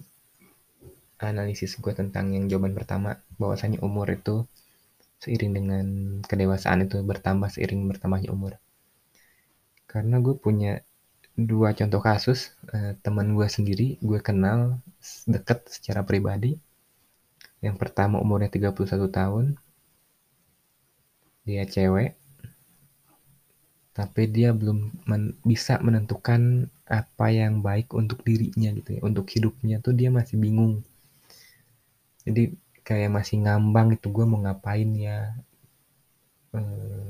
analisis 1.23 1.79
gue 1.79 1.93
tentang 1.95 2.35
yang 2.35 2.51
jawaban 2.51 2.75
pertama 2.75 3.15
bahwasanya 3.39 3.79
umur 3.79 4.11
itu 4.11 4.43
seiring 5.23 5.53
dengan 5.55 5.85
kedewasaan 6.27 6.83
itu 6.83 6.99
bertambah 6.99 7.47
seiring 7.47 7.87
bertambahnya 7.87 8.29
umur 8.35 8.59
karena 9.93 10.15
gue 10.25 10.35
punya 10.45 10.81
dua 11.51 11.69
contoh 11.77 12.01
kasus 12.09 12.39
eh, 12.75 12.93
teman 13.05 13.27
gue 13.37 13.47
sendiri 13.55 13.87
gue 14.01 14.19
kenal 14.27 14.59
deket 15.29 15.59
secara 15.69 16.01
pribadi. 16.09 16.57
Yang 17.65 17.75
pertama 17.81 18.15
umurnya 18.25 18.49
31 18.51 19.07
tahun. 19.17 19.45
Dia 21.47 21.63
cewek. 21.73 22.11
Tapi 23.93 24.23
dia 24.35 24.49
belum 24.59 25.05
men 25.05 25.23
bisa 25.45 25.77
menentukan 25.85 26.41
apa 26.89 27.27
yang 27.29 27.61
baik 27.67 27.93
untuk 27.93 28.19
dirinya 28.27 28.69
gitu 28.77 28.89
ya. 28.97 29.01
Untuk 29.05 29.25
hidupnya 29.29 29.77
tuh 29.85 29.93
dia 29.99 30.09
masih 30.09 30.35
bingung. 30.41 30.81
Jadi 32.25 32.43
kayak 32.87 33.11
masih 33.17 33.37
ngambang 33.45 33.87
itu 33.95 34.07
gue 34.15 34.25
mau 34.27 34.39
ngapain 34.43 34.89
ya? 34.97 35.37
Eh, 36.53 37.09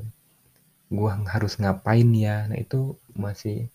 gue 0.89 1.11
harus 1.29 1.53
ngapain 1.61 2.09
ya. 2.15 2.47
Nah 2.49 2.57
itu 2.59 2.97
masih 3.15 3.69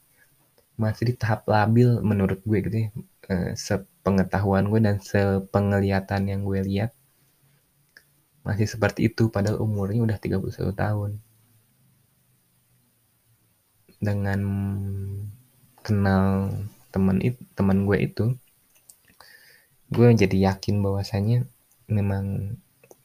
masih 0.78 1.10
di 1.10 1.14
tahap 1.18 1.44
labil 1.48 1.98
menurut 2.04 2.40
gue 2.42 2.58
gitu 2.64 2.76
ya. 2.86 2.88
Eh, 3.28 3.52
sepengetahuan 3.58 4.68
gue 4.72 4.80
dan 4.80 4.96
sepenglihatan 5.04 6.22
yang 6.32 6.40
gue 6.48 6.60
lihat 6.64 6.90
masih 8.46 8.64
seperti 8.64 9.12
itu 9.12 9.28
padahal 9.28 9.60
umurnya 9.60 10.00
udah 10.04 10.16
31 10.16 10.72
tahun. 10.72 11.10
Dengan 13.98 14.40
kenal 15.84 16.54
teman 16.88 17.18
itu 17.20 17.40
teman 17.52 17.84
gue 17.84 17.98
itu 18.00 18.24
gue 19.88 20.08
jadi 20.12 20.52
yakin 20.52 20.84
bahwasanya 20.84 21.48
memang 21.88 22.56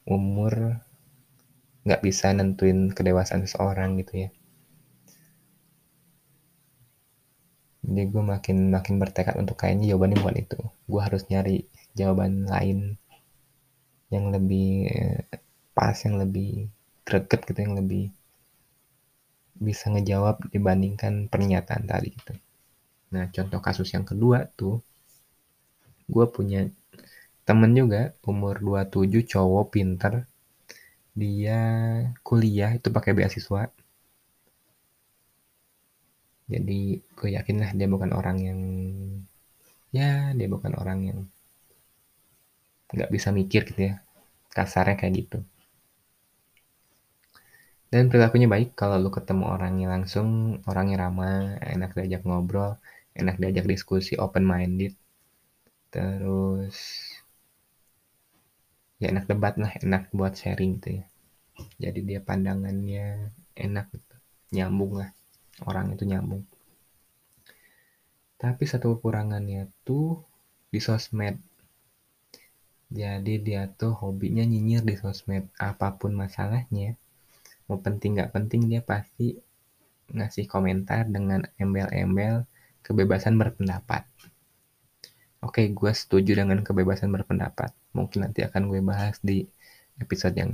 umur 0.04 0.84
nggak 1.84 2.00
bisa 2.06 2.26
nentuin 2.32 2.90
kedewasaan 2.96 3.44
seseorang 3.44 4.00
gitu 4.00 4.26
ya. 4.26 4.28
Jadi 7.84 8.02
gue 8.08 8.22
makin 8.24 8.58
makin 8.72 8.94
bertekad 8.96 9.36
untuk 9.36 9.60
kayaknya 9.60 9.92
jawabannya 9.92 10.16
bukan 10.24 10.36
itu. 10.40 10.58
Gue 10.88 11.00
harus 11.04 11.22
nyari 11.28 11.68
jawaban 11.92 12.48
lain 12.48 12.96
yang 14.08 14.32
lebih 14.32 14.68
eh, 14.88 15.20
pas 15.76 15.96
yang 16.06 16.16
lebih 16.16 16.72
greget 17.04 17.40
gitu 17.44 17.60
yang 17.60 17.76
lebih 17.76 18.08
bisa 19.54 19.92
ngejawab 19.92 20.48
dibandingkan 20.50 21.28
pernyataan 21.28 21.84
tadi 21.84 22.08
gitu. 22.16 22.34
Nah 23.12 23.28
contoh 23.30 23.60
kasus 23.60 23.92
yang 23.92 24.08
kedua 24.08 24.48
tuh 24.56 24.80
gue 26.08 26.26
punya 26.28 26.68
temen 27.44 27.72
juga 27.76 28.16
umur 28.24 28.60
27 28.60 29.24
cowok 29.28 29.64
pinter 29.72 30.24
dia 31.22 31.60
kuliah 32.26 32.70
itu 32.78 32.88
pakai 32.96 33.12
beasiswa. 33.18 33.62
Jadi 36.52 36.80
gue 37.16 37.28
yakin 37.36 37.56
lah 37.62 37.70
dia 37.78 37.88
bukan 37.94 38.10
orang 38.18 38.36
yang 38.48 38.60
ya 39.96 40.10
dia 40.38 40.48
bukan 40.54 40.72
orang 40.80 40.98
yang 41.08 41.18
nggak 42.94 43.10
bisa 43.14 43.28
mikir 43.38 43.62
gitu 43.68 43.80
ya. 43.90 43.94
Kasarnya 44.56 44.96
kayak 45.00 45.14
gitu. 45.20 45.38
Dan 47.92 48.10
perilakunya 48.10 48.48
baik. 48.54 48.68
Kalau 48.80 48.96
lu 49.02 49.10
ketemu 49.16 49.44
orangnya 49.54 49.86
langsung 49.94 50.28
orangnya 50.70 50.96
ramah 51.06 51.56
enak 51.72 51.90
diajak 51.96 52.22
ngobrol 52.28 52.72
enak 53.20 53.36
diajak 53.40 53.66
diskusi 53.72 54.12
open 54.24 54.44
minded 54.52 54.92
terus 55.94 56.76
ya 59.02 59.10
enak 59.10 59.26
debat 59.26 59.54
lah 59.58 59.72
enak 59.82 60.10
buat 60.14 60.38
sharing 60.38 60.78
gitu 60.78 61.02
ya. 61.02 61.06
Jadi 61.78 62.00
dia 62.02 62.20
pandangannya 62.22 63.30
enak 63.54 63.86
gitu 63.94 64.16
nyambung 64.54 65.02
lah 65.02 65.10
orang 65.66 65.94
itu 65.94 66.06
nyambung. 66.06 66.42
Tapi 68.38 68.62
satu 68.66 68.98
kekurangannya 68.98 69.70
tuh 69.86 70.22
di 70.70 70.78
sosmed. 70.82 71.38
Jadi 72.94 73.42
dia 73.42 73.66
tuh 73.70 73.94
hobinya 73.94 74.46
nyinyir 74.46 74.86
di 74.86 74.94
sosmed. 74.94 75.50
Apa 75.58 75.98
pun 75.98 76.14
masalahnya 76.14 76.94
mau 77.66 77.80
penting 77.80 78.20
nggak 78.20 78.30
penting 78.34 78.68
dia 78.68 78.84
pasti 78.84 79.40
ngasih 80.12 80.44
komentar 80.44 81.08
dengan 81.08 81.48
embel-embel 81.56 82.44
kebebasan 82.84 83.40
berpendapat. 83.40 84.04
Oke 85.40 85.72
gue 85.72 85.92
setuju 85.92 86.36
dengan 86.44 86.60
kebebasan 86.60 87.08
berpendapat 87.08 87.72
mungkin 87.96 88.18
nanti 88.28 88.40
akan 88.48 88.62
gue 88.70 88.80
bahas 88.90 89.16
di 89.22 89.46
episode 90.02 90.34
yang 90.36 90.50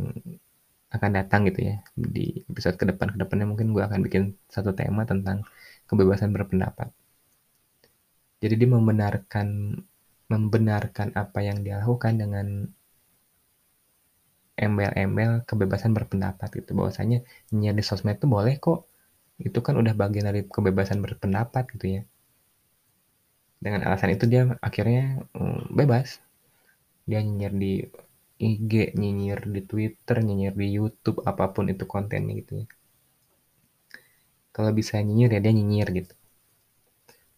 akan 0.90 1.10
datang 1.18 1.46
gitu 1.48 1.60
ya. 1.70 1.76
Di 1.94 2.44
episode 2.50 2.76
ke 2.80 2.84
depan 2.90 3.14
ke 3.14 3.18
depannya 3.22 3.46
mungkin 3.50 3.72
gue 3.74 3.82
akan 3.82 4.00
bikin 4.06 4.22
satu 4.50 4.70
tema 4.74 5.02
tentang 5.06 5.46
kebebasan 5.88 6.30
berpendapat. 6.34 6.90
Jadi 8.40 8.54
dia 8.60 8.68
membenarkan 8.70 9.48
membenarkan 10.30 11.08
apa 11.18 11.38
yang 11.42 11.66
dia 11.66 11.82
lakukan 11.82 12.14
dengan 12.22 12.46
embel-embel 14.60 15.42
kebebasan 15.48 15.92
berpendapat 15.96 16.48
gitu. 16.58 16.70
Bahwasanya 16.78 17.24
nyiar 17.54 17.74
di 17.74 17.84
sosmed 17.86 18.18
itu 18.20 18.26
boleh 18.28 18.60
kok. 18.60 18.86
Itu 19.40 19.64
kan 19.64 19.74
udah 19.80 19.94
bagian 19.96 20.28
dari 20.28 20.44
kebebasan 20.44 21.00
berpendapat 21.00 21.64
gitu 21.76 21.86
ya. 22.00 22.02
Dengan 23.60 23.84
alasan 23.88 24.16
itu 24.16 24.24
dia 24.24 24.56
akhirnya 24.64 25.20
mm, 25.36 25.76
bebas 25.76 26.20
dia 27.10 27.20
nyinyir 27.26 27.52
di 27.62 27.72
IG, 28.40 28.72
nyinyir 28.96 29.40
di 29.54 29.60
Twitter, 29.70 30.16
nyinyir 30.26 30.54
di 30.56 30.66
YouTube, 30.76 31.18
apa 31.30 31.44
pun 31.54 31.68
itu 31.72 31.84
kontennya 31.84 32.32
gitu 32.40 32.52
ya. 32.62 32.66
Kalau 34.54 34.70
bisa 34.78 34.94
nyinyir 35.02 35.30
ya 35.36 35.40
dia 35.44 35.52
nyinyir 35.58 35.88
gitu. 35.98 36.14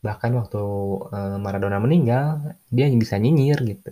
Bahkan 0.06 0.30
waktu 0.38 0.62
uh, 1.16 1.38
Maradona 1.44 1.78
meninggal, 1.82 2.54
dia 2.70 2.86
bisa 2.92 3.16
nyinyir 3.16 3.58
gitu. 3.72 3.90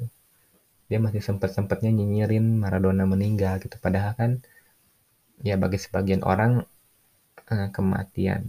Dia 0.90 0.98
masih 1.02 1.22
sempet-sempetnya 1.22 1.90
nyinyirin 1.90 2.46
Maradona 2.62 3.04
meninggal 3.08 3.58
gitu. 3.64 3.76
Padahal 3.80 4.12
kan 4.20 4.30
ya 5.40 5.56
bagi 5.56 5.78
sebagian 5.80 6.22
orang 6.22 6.62
uh, 7.50 7.68
kematian 7.74 8.44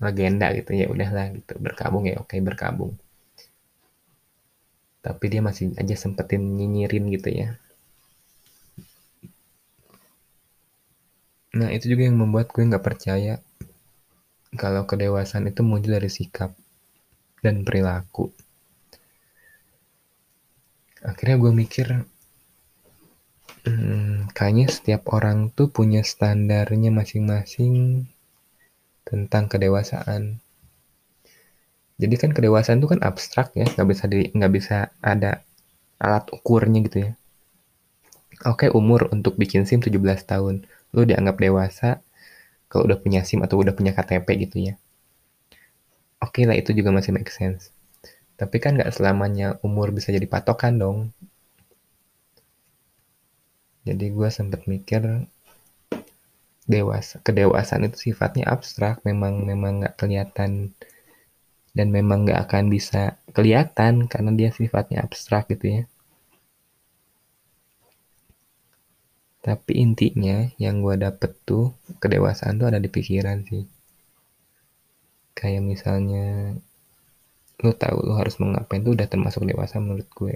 legenda 0.00 0.52
gitu 0.52 0.70
ya 0.76 0.86
udahlah 0.92 1.32
gitu 1.32 1.56
berkabung 1.56 2.04
ya 2.04 2.20
oke 2.20 2.36
berkabung 2.44 2.92
tapi 5.06 5.24
dia 5.30 5.40
masih 5.48 5.70
aja 5.78 5.94
sempetin 5.94 6.42
nyinyirin 6.58 7.06
gitu 7.14 7.30
ya 7.30 7.48
Nah, 11.56 11.72
itu 11.72 11.88
juga 11.88 12.04
yang 12.04 12.20
membuat 12.20 12.52
gue 12.52 12.68
nggak 12.68 12.84
percaya 12.84 13.40
kalau 14.60 14.84
kedewasaan 14.84 15.48
itu 15.48 15.64
muncul 15.64 15.96
dari 15.96 16.12
sikap 16.12 16.52
dan 17.40 17.64
perilaku. 17.64 18.28
Akhirnya 21.00 21.36
gue 21.40 21.52
mikir, 21.56 21.86
hmm, 23.64 24.36
kayaknya 24.36 24.66
setiap 24.68 25.08
orang 25.16 25.48
tuh 25.48 25.72
punya 25.72 26.04
standarnya 26.04 26.92
masing-masing 26.92 28.04
tentang 29.08 29.48
kedewasaan. 29.48 30.36
Jadi 31.96 32.14
kan 32.20 32.30
kedewasaan 32.36 32.78
itu 32.80 32.88
kan 32.92 33.00
abstrak 33.00 33.56
ya, 33.56 33.64
nggak 33.64 33.88
bisa 33.88 34.04
di 34.08 34.28
nggak 34.36 34.52
bisa 34.52 34.76
ada 35.00 35.40
alat 35.96 36.28
ukurnya 36.28 36.84
gitu 36.84 36.98
ya. 37.08 37.12
Oke, 38.44 38.68
umur 38.68 39.08
untuk 39.16 39.40
bikin 39.40 39.64
SIM 39.64 39.80
17 39.80 40.28
tahun 40.28 40.68
lu 40.92 41.02
dianggap 41.08 41.40
dewasa 41.40 42.04
kalau 42.68 42.84
udah 42.88 42.98
punya 43.00 43.24
SIM 43.24 43.40
atau 43.40 43.56
udah 43.60 43.72
punya 43.72 43.96
KTP 43.96 44.28
gitu 44.44 44.56
ya. 44.72 44.74
Oke 46.20 46.44
lah 46.44 46.56
itu 46.56 46.76
juga 46.76 46.92
masih 46.92 47.16
make 47.16 47.32
sense. 47.32 47.72
Tapi 48.36 48.60
kan 48.60 48.76
nggak 48.76 48.92
selamanya 48.92 49.56
umur 49.64 49.88
bisa 49.96 50.12
jadi 50.12 50.28
patokan 50.28 50.76
dong. 50.76 50.98
Jadi 53.88 54.12
gue 54.12 54.28
sempet 54.28 54.68
mikir 54.68 55.24
dewasa 56.66 57.22
kedewasaan 57.22 57.86
itu 57.86 58.10
sifatnya 58.10 58.50
abstrak 58.50 59.00
memang 59.06 59.46
memang 59.46 59.80
nggak 59.80 59.94
kelihatan 59.94 60.74
dan 61.76 61.86
memang 61.96 62.18
nggak 62.24 62.40
akan 62.48 62.64
bisa 62.74 63.02
kelihatan 63.36 63.94
karena 64.12 64.30
dia 64.38 64.50
sifatnya 64.58 64.98
abstrak 65.06 65.44
gitu 65.52 65.66
ya 65.76 65.82
Tapi 69.46 69.72
intinya 69.78 70.36
yang 70.64 70.82
gue 70.84 70.98
dapet 71.04 71.30
tuh 71.48 71.70
kedewasaan 72.02 72.58
tuh 72.58 72.66
ada 72.66 72.82
di 72.84 72.90
pikiran 72.96 73.38
sih. 73.48 73.62
Kayak 75.38 75.62
misalnya 75.70 76.26
lu 77.62 77.70
tahu 77.82 77.98
lu 78.06 78.12
harus 78.20 78.36
mengapain 78.42 78.82
tuh 78.82 78.92
udah 78.98 79.06
termasuk 79.12 79.42
dewasa 79.46 79.76
menurut 79.78 80.08
gue. 80.18 80.34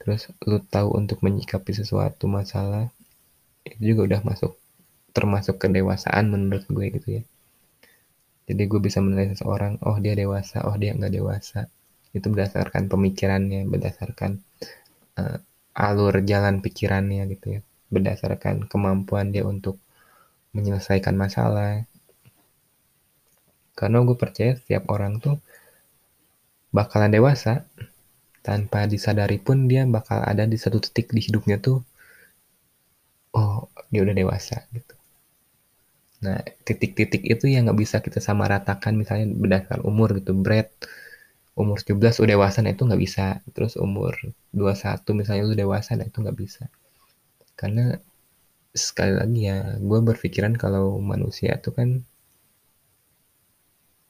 Terus 0.00 0.28
lu 0.44 0.58
tahu 0.74 0.88
untuk 1.00 1.18
menyikapi 1.24 1.72
sesuatu 1.80 2.24
masalah 2.28 2.84
itu 3.68 3.80
juga 3.96 4.00
udah 4.08 4.20
masuk 4.28 4.52
termasuk 5.16 5.56
kedewasaan 5.62 6.24
menurut 6.28 6.64
gue 6.68 6.86
gitu 7.00 7.08
ya. 7.18 7.22
Jadi 8.48 8.62
gue 8.64 8.80
bisa 8.80 8.98
menilai 9.04 9.36
seseorang, 9.36 9.76
oh 9.84 10.00
dia 10.00 10.16
dewasa, 10.16 10.64
oh 10.64 10.76
dia 10.80 10.96
nggak 10.96 11.12
dewasa. 11.12 11.68
Itu 12.16 12.32
berdasarkan 12.32 12.88
pemikirannya, 12.88 13.68
berdasarkan 13.68 14.40
uh, 15.20 15.38
alur 15.76 16.14
jalan 16.24 16.64
pikirannya 16.64 17.28
gitu 17.30 17.60
ya 17.60 17.62
berdasarkan 17.88 18.68
kemampuan 18.68 19.32
dia 19.32 19.44
untuk 19.44 19.80
menyelesaikan 20.52 21.16
masalah. 21.16 21.84
Karena 23.72 24.02
gue 24.02 24.16
percaya 24.18 24.58
setiap 24.58 24.90
orang 24.90 25.22
tuh 25.22 25.38
bakalan 26.74 27.14
dewasa 27.14 27.64
tanpa 28.42 28.84
disadari 28.90 29.38
pun 29.40 29.70
dia 29.70 29.86
bakal 29.88 30.20
ada 30.20 30.44
di 30.44 30.58
satu 30.58 30.82
titik 30.82 31.14
di 31.14 31.20
hidupnya 31.24 31.56
tuh 31.62 31.80
oh 33.38 33.70
dia 33.88 34.02
udah 34.02 34.16
dewasa 34.16 34.66
gitu. 34.74 34.97
Nah 36.24 36.38
titik-titik 36.66 37.22
itu 37.26 37.44
yang 37.50 37.68
nggak 37.68 37.78
bisa 37.82 37.96
kita 38.04 38.18
sama 38.18 38.44
ratakan 38.50 38.92
misalnya 39.00 39.26
berdasarkan 39.32 39.80
umur 39.86 40.08
gitu. 40.18 40.32
Brad 40.34 40.68
umur 41.58 41.78
17 41.82 42.22
udah 42.22 42.32
dewasa 42.38 42.58
nah 42.62 42.72
itu 42.74 42.82
nggak 42.88 43.02
bisa. 43.02 43.42
Terus 43.54 43.74
umur 43.78 44.14
21 44.54 45.18
misalnya 45.18 45.42
lu 45.46 45.54
dewasa 45.54 45.94
nah 45.98 46.06
itu 46.06 46.18
nggak 46.24 46.38
bisa 46.38 46.66
karena 47.58 47.98
sekali 48.70 49.12
lagi 49.18 49.50
ya 49.50 49.58
gue 49.82 49.98
berpikiran 49.98 50.54
kalau 50.54 51.02
manusia 51.02 51.58
itu 51.58 51.74
kan 51.74 52.06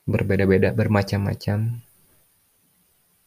berbeda-beda 0.05 0.77
bermacam-macam 0.77 1.81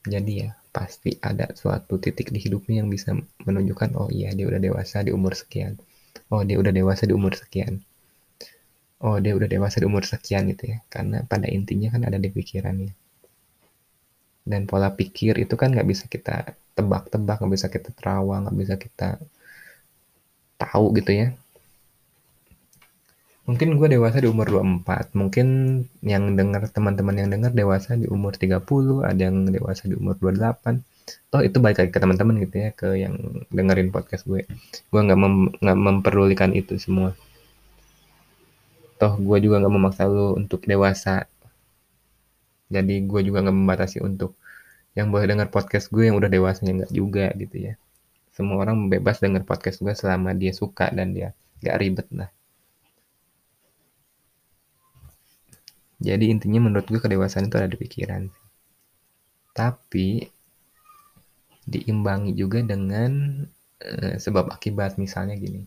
jadi 0.06 0.32
ya 0.46 0.50
pasti 0.70 1.18
ada 1.22 1.50
suatu 1.58 1.98
titik 1.98 2.30
di 2.30 2.40
hidupnya 2.42 2.86
yang 2.86 2.90
bisa 2.94 3.18
menunjukkan 3.46 3.98
oh 3.98 4.10
iya 4.14 4.30
dia 4.38 4.46
udah 4.46 4.62
dewasa 4.62 5.02
di 5.02 5.10
umur 5.10 5.34
sekian 5.34 5.82
oh 6.30 6.46
dia 6.46 6.62
udah 6.62 6.74
dewasa 6.74 7.10
di 7.10 7.14
umur 7.18 7.34
sekian 7.34 7.82
oh 9.06 9.18
dia 9.18 9.34
udah 9.38 9.50
dewasa 9.50 9.82
di 9.82 9.86
umur 9.90 10.06
sekian 10.06 10.50
gitu 10.52 10.74
ya. 10.74 10.78
Karena 10.90 11.26
pada 11.26 11.50
intinya 11.50 11.90
kan 11.94 12.02
ada 12.08 12.18
di 12.22 12.30
pikirannya 12.30 12.94
dan 14.42 14.66
pola 14.66 14.90
pikir 14.94 15.38
itu 15.38 15.54
kan 15.54 15.70
nggak 15.70 15.86
bisa 15.86 16.10
kita 16.10 16.58
tebak-tebak 16.74 17.38
nggak 17.42 17.54
bisa 17.54 17.68
kita 17.70 17.90
terawang 17.94 18.50
nggak 18.50 18.58
bisa 18.58 18.76
kita 18.78 19.10
tahu 20.58 20.94
gitu 20.98 21.12
ya. 21.14 21.28
Mungkin 23.50 23.74
gue 23.82 23.88
dewasa 23.90 24.22
di 24.22 24.30
umur 24.30 24.48
24 24.48 25.18
mungkin 25.18 25.48
yang 26.06 26.38
dengar 26.38 26.62
teman-teman 26.70 27.16
yang 27.18 27.30
dengar 27.34 27.52
dewasa 27.52 27.98
di 27.98 28.06
umur 28.06 28.38
30 28.38 28.62
ada 29.02 29.18
yang 29.18 29.50
dewasa 29.50 29.90
di 29.90 29.98
umur 29.98 30.16
28 30.22 31.34
toh 31.34 31.42
itu 31.42 31.58
balik 31.58 31.82
lagi 31.82 31.92
ke 31.92 32.00
teman-teman 32.00 32.36
gitu 32.46 32.56
ya 32.62 32.70
ke 32.72 32.88
yang 32.96 33.18
dengerin 33.50 33.90
podcast 33.90 34.24
gue. 34.30 34.46
Gue 34.94 35.02
nggak 35.02 35.20
mem, 35.20 35.36
memperdulikan 35.62 36.54
itu 36.54 36.78
semua 36.78 37.18
toh 39.02 39.18
gue 39.18 39.38
juga 39.42 39.58
nggak 39.58 39.74
memaksa 39.74 40.06
lu 40.06 40.38
untuk 40.38 40.62
dewasa. 40.70 41.26
Jadi 42.70 43.02
gue 43.10 43.22
juga 43.26 43.42
nggak 43.42 43.58
membatasi 43.58 43.98
untuk 44.06 44.38
yang 44.94 45.10
boleh 45.10 45.26
dengar 45.26 45.50
podcast 45.50 45.90
gue 45.90 46.06
yang 46.06 46.16
udah 46.22 46.30
dewasanya 46.30 46.86
nggak 46.86 46.94
juga 46.94 47.26
gitu 47.34 47.58
ya. 47.58 47.74
Semua 48.30 48.62
orang 48.62 48.94
bebas 48.94 49.18
denger 49.18 49.42
podcast 49.50 49.82
gue 49.82 49.94
selama 49.98 50.38
dia 50.38 50.54
suka 50.54 50.94
dan 50.94 51.18
dia 51.18 51.34
gak 51.62 51.78
ribet 51.78 52.08
lah 52.14 52.30
jadi 56.02 56.34
intinya 56.34 56.66
menurut 56.66 56.90
gue 56.90 56.98
kedewasaan 56.98 57.46
itu 57.46 57.62
ada 57.62 57.70
di 57.70 57.78
pikiran. 57.78 58.26
Tapi 59.54 60.26
diimbangi 61.70 62.34
juga 62.34 62.66
dengan 62.66 63.46
e, 63.78 64.18
sebab 64.18 64.50
akibat. 64.50 64.98
Misalnya 64.98 65.38
gini 65.38 65.62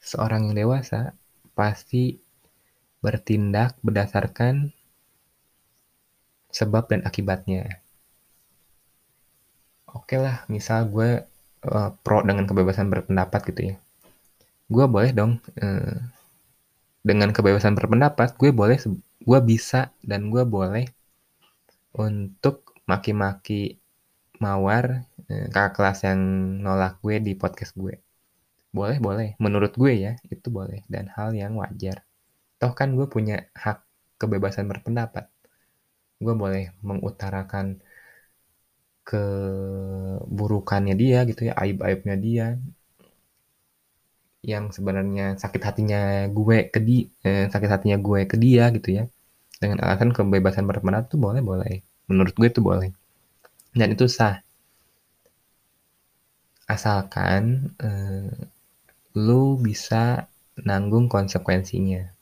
seorang 0.00 0.48
yang 0.48 0.56
dewasa 0.64 1.12
pasti 1.52 2.16
bertindak 3.04 3.76
berdasarkan 3.84 4.72
sebab 6.48 6.88
dan 6.88 7.04
akibatnya. 7.04 7.84
Oke 9.92 10.16
lah 10.16 10.48
misal 10.48 10.88
gue 10.88 11.20
uh, 11.68 11.90
pro 12.00 12.24
dengan 12.24 12.48
kebebasan 12.48 12.88
berpendapat 12.88 13.40
gitu 13.52 13.60
ya. 13.74 13.76
Gue 14.72 14.88
boleh 14.88 15.12
dong 15.12 15.36
uh, 15.60 16.00
dengan 17.04 17.36
kebebasan 17.36 17.76
berpendapat 17.76 18.40
gue 18.40 18.48
boleh 18.56 18.80
gue 19.20 19.40
bisa 19.44 19.92
dan 20.00 20.32
gue 20.32 20.40
boleh 20.48 20.88
untuk 21.92 22.72
maki-maki 22.88 23.76
mawar 24.40 25.04
uh, 25.28 25.46
kakak 25.52 25.76
kelas 25.76 25.98
yang 26.08 26.20
nolak 26.64 26.96
gue 27.04 27.20
di 27.20 27.36
podcast 27.36 27.76
gue. 27.76 28.00
Boleh 28.72 28.96
boleh. 28.96 29.28
Menurut 29.36 29.76
gue 29.76 29.92
ya 29.92 30.12
itu 30.32 30.48
boleh 30.48 30.80
dan 30.88 31.12
hal 31.12 31.36
yang 31.36 31.60
wajar 31.60 32.02
toh 32.64 32.72
kan 32.80 32.88
gue 32.98 33.06
punya 33.14 33.36
hak 33.64 33.78
kebebasan 34.20 34.66
berpendapat. 34.72 35.24
Gue 36.24 36.34
boleh 36.42 36.64
mengutarakan 36.88 37.66
keburukannya 39.08 40.94
dia 41.02 41.18
gitu 41.28 41.40
ya 41.48 41.52
aib-aibnya 41.62 42.16
dia 42.24 42.46
yang 44.44 44.68
sebenarnya 44.76 45.26
sakit 45.42 45.62
hatinya 45.68 46.28
gue 46.38 46.58
ke 46.74 46.78
di 46.88 47.08
eh, 47.24 47.46
sakit 47.52 47.70
hatinya 47.74 47.96
gue 48.06 48.20
ke 48.30 48.36
dia 48.44 48.64
gitu 48.76 48.88
ya. 48.98 49.04
Dengan 49.62 49.78
alasan 49.84 50.10
kebebasan 50.16 50.66
berpendapat 50.70 51.06
tuh 51.12 51.20
boleh 51.26 51.42
boleh. 51.44 51.74
Menurut 52.10 52.34
gue 52.36 52.48
itu 52.52 52.60
boleh. 52.64 52.90
Dan 53.78 53.88
itu 53.96 54.06
sah. 54.10 54.40
Asalkan 56.74 57.72
eh, 57.80 58.28
lu 59.26 59.44
bisa 59.66 60.04
nanggung 60.68 61.06
konsekuensinya 61.14 62.13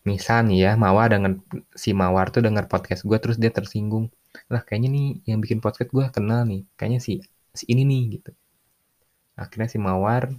misal 0.00 0.48
nih 0.48 0.58
ya 0.64 0.72
Mawar 0.80 1.12
dengan 1.12 1.44
si 1.76 1.92
Mawar 1.92 2.32
tuh 2.32 2.40
dengar 2.40 2.66
podcast 2.72 3.04
gue 3.04 3.18
terus 3.20 3.36
dia 3.36 3.52
tersinggung. 3.52 4.08
Lah 4.48 4.62
kayaknya 4.64 4.88
nih 4.96 5.06
yang 5.28 5.38
bikin 5.44 5.60
podcast 5.60 5.90
gue 5.92 6.04
kenal 6.08 6.48
nih 6.48 6.64
kayaknya 6.78 7.00
si 7.02 7.20
si 7.52 7.64
ini 7.68 7.82
nih 7.84 8.02
gitu. 8.20 8.30
Akhirnya 9.36 9.68
si 9.68 9.78
Mawar 9.80 10.32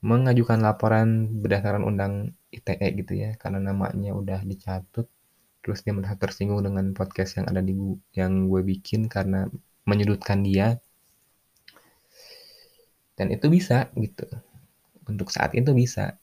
mengajukan 0.00 0.64
laporan 0.64 1.28
berdasarkan 1.44 1.84
undang 1.84 2.32
ITE 2.48 2.88
gitu 3.04 3.12
ya 3.14 3.36
karena 3.36 3.60
namanya 3.60 4.16
udah 4.16 4.40
dicatut. 4.44 5.06
Terus 5.60 5.84
dia 5.84 5.92
merasa 5.92 6.16
tersinggung 6.16 6.64
dengan 6.64 6.96
podcast 6.96 7.36
yang 7.36 7.46
ada 7.52 7.60
di 7.60 7.76
yang 8.16 8.48
gue 8.48 8.64
bikin 8.64 9.12
karena 9.12 9.44
menyudutkan 9.84 10.40
dia. 10.40 10.80
Dan 13.12 13.28
itu 13.28 13.52
bisa 13.52 13.92
gitu. 13.92 14.24
Untuk 15.04 15.28
saat 15.28 15.52
itu 15.52 15.76
bisa 15.76 16.16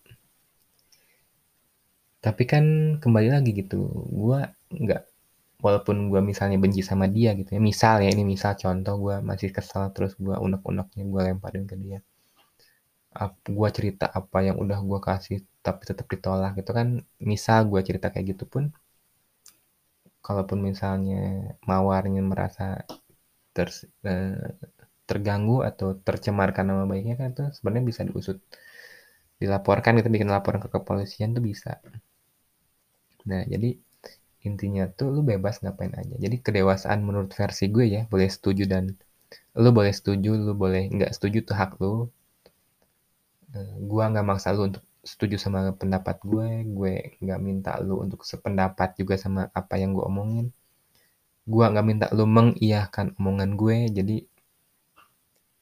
tapi 2.28 2.44
kan 2.52 2.66
kembali 3.04 3.30
lagi 3.36 3.52
gitu 3.62 3.80
gue 4.22 4.40
nggak 4.84 5.02
walaupun 5.66 5.96
gue 6.12 6.22
misalnya 6.30 6.58
benci 6.64 6.82
sama 6.90 7.06
dia 7.16 7.32
gitu 7.40 7.50
ya 7.56 7.62
misal 7.70 7.96
ya 8.04 8.10
ini 8.14 8.24
misal 8.34 8.52
contoh 8.64 8.96
gue 9.04 9.16
masih 9.30 9.50
kesal 9.58 9.84
terus 9.96 10.14
gue 10.26 10.36
unek-uneknya 10.46 11.04
gue 11.14 11.22
lemparin 11.28 11.66
ke 11.72 11.76
dia. 11.84 12.00
Gue 13.58 13.70
cerita 13.78 14.06
apa 14.20 14.38
yang 14.48 14.58
udah 14.64 14.80
gue 14.90 15.00
kasih 15.10 15.38
tapi 15.66 15.82
tetap 15.90 16.06
ditolak 16.14 16.52
gitu 16.60 16.72
kan 16.78 16.88
misal 17.32 17.60
gue 17.72 17.82
cerita 17.88 18.08
kayak 18.14 18.38
gitu 18.38 18.46
pun 18.54 18.64
kalaupun 20.28 20.60
misalnya 20.70 21.22
mawarnya 21.70 22.22
merasa 22.32 22.66
ter, 23.56 23.68
eh, 24.06 24.54
terganggu 25.10 25.58
atau 25.70 25.88
tercemarkan 26.08 26.66
nama 26.70 26.84
baiknya 26.92 27.16
kan 27.20 27.28
itu 27.34 27.44
sebenarnya 27.58 27.86
bisa 27.90 28.02
diusut 28.08 28.38
dilaporkan 29.42 29.98
gitu 30.00 30.10
bikin 30.16 30.30
laporan 30.36 30.60
ke 30.64 30.70
kepolisian 30.76 31.30
tuh 31.36 31.44
bisa 31.50 31.72
nah 33.30 33.42
jadi 33.54 33.70
intinya 34.48 34.84
tuh 34.98 35.08
lu 35.16 35.22
bebas 35.32 35.60
ngapain 35.62 35.94
aja. 36.02 36.16
Jadi 36.24 36.36
kedewasaan 36.46 37.00
menurut 37.08 37.32
versi 37.36 37.66
gue 37.76 37.86
ya 37.96 38.02
boleh 38.12 38.30
setuju 38.32 38.64
dan 38.74 38.84
lu 39.60 39.70
boleh 39.78 39.92
setuju 39.92 40.32
lu 40.40 40.54
boleh 40.56 40.88
nggak 40.96 41.12
setuju 41.16 41.38
tuh 41.48 41.56
hak 41.60 41.72
lu. 41.84 42.08
Eh, 43.56 43.74
gue 43.90 44.04
nggak 44.12 44.26
maksa 44.30 44.48
lu 44.56 44.62
untuk 44.72 44.84
setuju 45.12 45.36
sama 45.40 45.72
pendapat 45.82 46.18
gue 46.32 46.48
gue 46.78 46.94
nggak 47.24 47.40
minta 47.48 47.72
lu 47.80 47.96
untuk 48.06 48.22
sependapat 48.28 48.90
juga 49.00 49.16
sama 49.24 49.42
apa 49.60 49.76
yang 49.82 49.92
gue 49.96 50.04
omongin. 50.08 50.48
Gue 51.48 51.66
nggak 51.72 51.86
minta 51.90 52.06
lu 52.18 52.26
mengiyakan 52.28 53.16
omongan 53.20 53.52
gue 53.62 53.78
jadi 53.98 54.18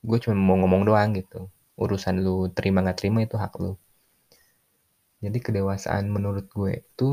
gue 0.05 0.17
cuma 0.21 0.35
mau 0.37 0.57
ngomong 0.61 0.83
doang 0.85 1.09
gitu. 1.17 1.49
Urusan 1.81 2.21
lu 2.25 2.35
terima 2.53 2.79
nggak 2.85 2.97
terima 3.01 3.19
itu 3.25 3.35
hak 3.43 3.53
lu. 3.63 3.73
Jadi 5.23 5.37
kedewasaan 5.41 6.05
menurut 6.11 6.45
gue 6.53 6.85
itu 6.85 7.09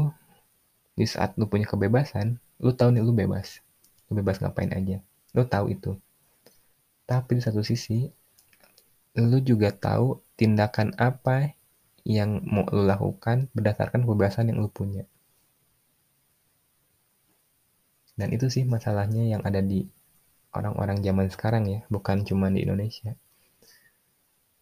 di 0.98 1.06
saat 1.08 1.36
lu 1.40 1.48
punya 1.48 1.64
kebebasan 1.68 2.36
lu 2.62 2.72
tahu 2.72 2.92
nih 2.94 3.02
lu 3.02 3.12
bebas 3.12 3.60
lu 4.08 4.18
bebas 4.20 4.40
ngapain 4.40 4.70
aja 4.72 5.00
lu 5.32 5.42
tahu 5.44 5.72
itu 5.72 5.96
tapi 7.08 7.38
di 7.38 7.42
satu 7.42 7.60
sisi 7.64 8.08
lu 9.20 9.38
juga 9.44 9.68
tahu 9.68 10.24
tindakan 10.40 10.96
apa 10.96 11.52
yang 12.02 12.42
mau 12.48 12.66
lu 12.72 12.82
lakukan 12.82 13.46
berdasarkan 13.54 14.02
kebebasan 14.02 14.50
yang 14.50 14.58
lu 14.58 14.70
punya. 14.70 15.06
Dan 18.18 18.28
itu 18.34 18.50
sih 18.52 18.64
masalahnya 18.68 19.24
yang 19.24 19.42
ada 19.46 19.64
di 19.64 19.88
orang-orang 20.52 21.00
zaman 21.00 21.26
sekarang 21.32 21.64
ya, 21.70 21.80
bukan 21.88 22.26
cuma 22.28 22.52
di 22.52 22.66
Indonesia. 22.66 23.16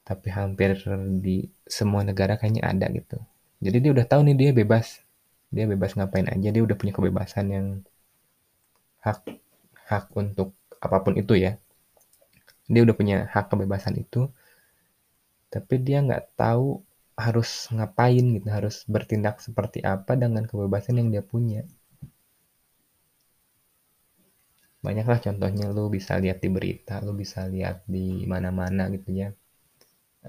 Tapi 0.06 0.28
hampir 0.30 0.74
di 1.22 1.46
semua 1.66 2.02
negara 2.02 2.34
kayaknya 2.38 2.66
ada 2.66 2.86
gitu. 2.90 3.18
Jadi 3.60 3.76
dia 3.78 3.90
udah 3.94 4.06
tahu 4.06 4.20
nih 4.30 4.36
dia 4.36 4.50
bebas. 4.54 5.02
Dia 5.54 5.64
bebas 5.72 5.92
ngapain 5.96 6.28
aja, 6.34 6.48
dia 6.54 6.62
udah 6.66 6.76
punya 6.80 6.92
kebebasan 6.96 7.46
yang 7.56 7.66
hak 9.04 9.20
hak 9.90 10.04
untuk 10.22 10.48
apa 10.84 10.96
pun 11.04 11.14
itu 11.22 11.34
ya. 11.44 11.52
Dia 12.72 12.80
udah 12.86 12.96
punya 13.00 13.16
hak 13.34 13.46
kebebasan 13.52 13.94
itu 14.04 14.20
tapi 15.54 15.74
dia 15.86 15.98
nggak 16.06 16.24
tahu 16.42 16.68
harus 17.24 17.50
ngapain 17.76 18.24
gitu 18.36 18.48
harus 18.56 18.76
bertindak 18.94 19.36
seperti 19.46 19.78
apa 19.94 20.12
dengan 20.22 20.44
kebebasan 20.50 20.96
yang 21.00 21.08
dia 21.14 21.22
punya 21.32 21.60
banyaklah 24.86 25.18
contohnya 25.26 25.64
lu 25.76 25.84
bisa 25.96 26.12
lihat 26.22 26.38
di 26.44 26.48
berita 26.56 26.94
lu 27.06 27.12
bisa 27.22 27.40
lihat 27.54 27.76
di 27.94 28.06
mana-mana 28.32 28.82
gitu 28.94 29.08
ya 29.20 29.28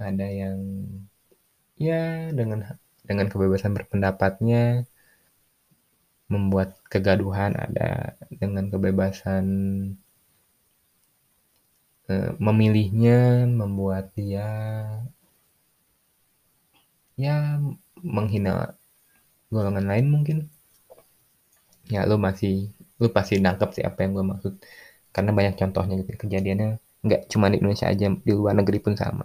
ada 0.07 0.27
yang 0.41 0.57
ya 1.87 2.29
dengan 2.37 2.59
dengan 3.07 3.27
kebebasan 3.31 3.73
berpendapatnya 3.77 4.85
membuat 6.31 6.79
kegaduhan 6.91 7.51
ada 7.65 8.15
dengan 8.31 8.71
kebebasan 8.71 9.45
Eh, 12.11 12.31
memilihnya 12.45 13.47
membuat 13.59 14.11
dia 14.17 14.47
ya 17.23 17.35
menghina 18.15 18.75
golongan 19.53 19.85
lain 19.91 20.07
mungkin. 20.13 20.37
Ya 21.93 22.01
lu 22.09 22.15
masih 22.27 22.53
lu 23.01 23.07
pasti 23.15 23.33
nangkep 23.45 23.69
sih 23.75 23.83
apa 23.89 23.99
yang 24.03 24.11
gue 24.17 24.25
maksud. 24.31 24.53
Karena 25.15 25.31
banyak 25.37 25.55
contohnya 25.61 25.93
gitu 26.01 26.09
kejadiannya 26.23 26.67
nggak 27.05 27.21
cuma 27.31 27.45
di 27.51 27.57
Indonesia 27.59 27.87
aja 27.93 28.05
di 28.27 28.33
luar 28.39 28.53
negeri 28.59 28.79
pun 28.85 28.93
sama. 29.01 29.23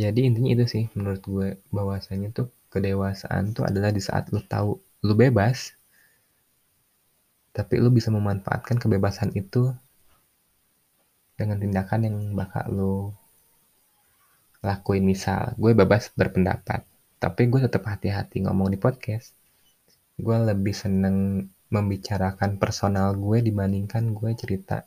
Jadi 0.00 0.20
intinya 0.28 0.50
itu 0.54 0.64
sih 0.74 0.84
menurut 0.96 1.22
gue 1.34 1.48
bahwasanya 1.76 2.28
tuh 2.36 2.46
kedewasaan 2.74 3.54
tuh 3.54 3.62
adalah 3.62 3.94
di 3.94 4.02
saat 4.02 4.34
lu 4.34 4.42
tahu 4.42 4.74
lu 5.06 5.14
bebas 5.14 5.70
tapi 7.54 7.78
lu 7.78 7.94
bisa 7.94 8.10
memanfaatkan 8.10 8.82
kebebasan 8.82 9.30
itu 9.38 9.70
dengan 11.38 11.62
tindakan 11.62 12.00
yang 12.02 12.16
bakal 12.34 12.66
lu 12.66 12.94
lakuin. 14.66 15.06
Misal 15.06 15.54
gue 15.54 15.70
bebas 15.70 16.10
berpendapat 16.18 16.82
tapi 17.22 17.46
gue 17.46 17.62
tetap 17.62 17.86
hati-hati 17.86 18.42
ngomong 18.42 18.74
di 18.74 18.78
podcast. 18.82 19.30
Gue 20.18 20.34
lebih 20.34 20.74
seneng 20.74 21.46
membicarakan 21.70 22.58
personal 22.58 23.14
gue 23.14 23.38
dibandingkan 23.38 24.14
gue 24.14 24.30
cerita 24.34 24.86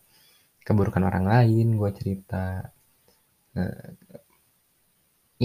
keburukan 0.67 1.03
orang 1.07 1.25
lain 1.27 1.79
gue 1.79 1.91
cerita 1.95 2.67
uh, 3.55 3.87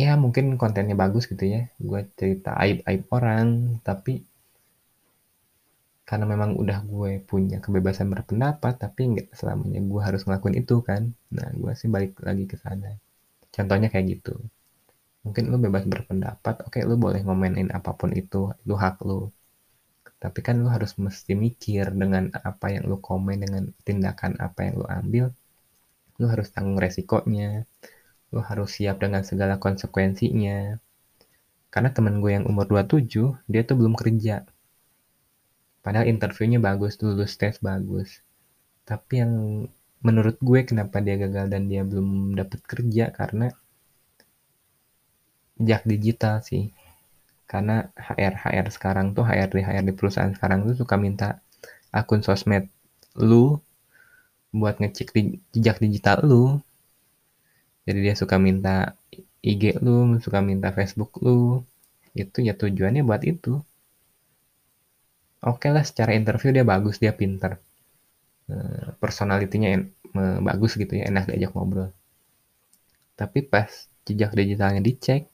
ya 0.00 0.11
mungkin 0.22 0.44
kontennya 0.61 0.96
bagus 1.02 1.24
gitu 1.31 1.44
ya. 1.55 1.61
Gue 1.88 2.00
cerita 2.18 2.50
aib-aib 2.62 3.02
orang 3.16 3.46
tapi 3.87 4.12
karena 6.09 6.26
memang 6.28 6.50
udah 6.62 6.78
gue 6.85 7.11
punya 7.31 7.57
kebebasan 7.64 8.09
berpendapat 8.12 8.74
tapi 8.85 9.00
nggak 9.16 9.26
selamanya 9.38 9.81
gue 9.90 10.00
harus 10.07 10.22
ngelakuin 10.26 10.57
itu 10.62 10.76
kan. 10.88 11.02
Nah 11.37 11.48
gue 11.61 11.72
sih 11.81 11.88
balik 11.94 12.12
lagi 12.26 12.44
ke 12.50 12.57
sana. 12.64 12.90
Contohnya 13.55 13.88
kayak 13.92 14.07
gitu. 14.20 14.35
Mungkin 15.24 15.44
lu 15.50 15.57
bebas 15.64 15.85
berpendapat 15.87 16.55
oke 16.66 16.78
lu 16.88 16.96
boleh 16.98 17.20
ngomenin 17.26 17.68
apa 17.78 17.90
pun 17.94 18.11
itu 18.12 18.50
itu 18.64 18.74
hak 18.74 18.96
lu. 19.09 19.31
Tapi 20.22 20.38
kan 20.46 20.55
lu 20.62 20.68
harus 20.74 20.92
mesti 21.05 21.33
mikir 21.44 21.85
dengan 22.00 22.24
apa 22.50 22.66
yang 22.74 22.85
lu 22.90 22.98
komen 23.09 23.38
dengan 23.44 23.64
tindakan 23.87 24.33
apa 24.46 24.61
yang 24.66 24.74
lu 24.81 24.87
ambil 24.88 25.24
lu 26.20 26.26
harus 26.33 26.48
tanggung 26.55 26.78
resikonya 26.78 27.64
lu 28.33 28.40
harus 28.40 28.81
siap 28.81 28.97
dengan 29.05 29.23
segala 29.23 29.61
konsekuensinya 29.61 30.81
karena 31.73 31.90
temen 31.92 32.21
gue 32.21 32.33
yang 32.37 32.45
umur 32.49 32.68
27 32.68 33.09
dia 33.49 33.62
tuh 33.64 33.77
belum 33.77 33.95
kerja 33.97 34.49
Padahal 35.83 36.07
interviewnya 36.07 36.62
bagus, 36.62 36.95
lulus 37.03 37.35
tes 37.35 37.59
bagus. 37.59 38.23
Tapi 38.87 39.14
yang 39.18 39.33
menurut 40.07 40.38
gue 40.38 40.62
kenapa 40.62 41.03
dia 41.03 41.18
gagal 41.18 41.51
dan 41.51 41.66
dia 41.66 41.83
belum 41.83 42.38
dapat 42.38 42.62
kerja 42.62 43.11
karena 43.11 43.51
jak 45.59 45.83
digital 45.83 46.38
sih. 46.47 46.71
Karena 47.51 47.90
HR 47.99 48.35
HR 48.47 48.66
sekarang 48.71 49.12
tuh 49.12 49.27
HRD 49.27 49.59
HRD 49.59 49.90
perusahaan 49.99 50.31
sekarang 50.31 50.62
tuh 50.71 50.79
suka 50.87 50.95
minta 50.95 51.42
akun 51.90 52.23
sosmed 52.23 52.71
lu 53.18 53.59
buat 54.55 54.79
ngecek 54.79 55.09
di, 55.11 55.42
jejak 55.51 55.83
digital 55.83 56.23
lu. 56.23 56.62
Jadi 57.87 57.99
dia 58.07 58.14
suka 58.14 58.37
minta 58.38 58.95
IG 59.42 59.62
lu, 59.83 60.18
suka 60.25 60.38
minta 60.38 60.68
Facebook 60.71 61.18
lu. 61.25 61.62
Itu 62.14 62.38
ya 62.47 62.55
tujuannya 62.55 63.03
buat 63.09 63.23
itu. 63.27 63.59
Oke 65.42 65.66
okay 65.66 65.71
lah 65.75 65.83
secara 65.83 66.14
interview 66.14 66.55
dia 66.55 66.62
bagus 66.62 66.97
dia 67.03 67.11
pinter. 67.11 67.59
Uh, 68.47 68.95
personalitinya 69.03 69.71
uh, 70.18 70.38
bagus 70.42 70.79
gitu 70.79 70.92
ya 70.99 71.11
enak 71.11 71.27
diajak 71.31 71.51
ngobrol. 71.55 71.90
Tapi 73.18 73.38
pas 73.42 73.71
jejak 74.07 74.35
digitalnya 74.38 74.83
dicek 74.83 75.27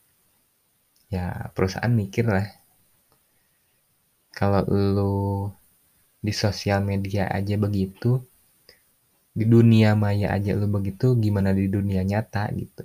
ya 1.12 1.52
perusahaan 1.52 1.92
mikir 1.92 2.24
lah. 2.28 2.48
Kalau 4.32 4.62
lu 4.68 5.16
di 6.24 6.32
sosial 6.32 6.80
media 6.82 7.28
aja 7.28 7.54
begitu 7.60 8.24
di 9.34 9.44
dunia 9.44 9.96
maya 9.98 10.32
aja 10.36 10.52
lu 10.54 10.68
begitu 10.68 11.16
gimana 11.16 11.50
di 11.56 11.68
dunia 11.68 12.04
nyata 12.04 12.48
gitu 12.54 12.84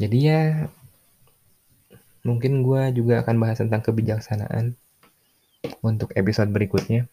jadi 0.00 0.18
ya 0.18 0.40
Mungkin 2.20 2.60
gue 2.60 2.82
juga 2.92 3.24
akan 3.24 3.36
bahas 3.40 3.64
tentang 3.64 3.80
kebijaksanaan 3.80 4.76
untuk 5.80 6.12
episode 6.12 6.52
berikutnya. 6.52 7.08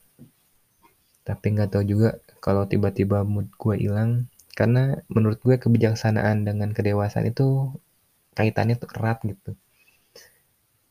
Tapi 1.23 1.45
nggak 1.55 1.71
tahu 1.71 1.83
juga 1.87 2.19
kalau 2.43 2.67
tiba-tiba 2.67 3.23
mood 3.23 3.47
gue 3.55 3.75
hilang, 3.87 4.27
karena 4.51 4.99
menurut 5.07 5.39
gue 5.39 5.55
kebijaksanaan 5.55 6.43
dengan 6.43 6.75
kedewasaan 6.75 7.31
itu 7.31 7.71
kaitannya 8.35 8.75
tuh 8.75 8.91
erat 8.99 9.23
gitu. 9.23 9.55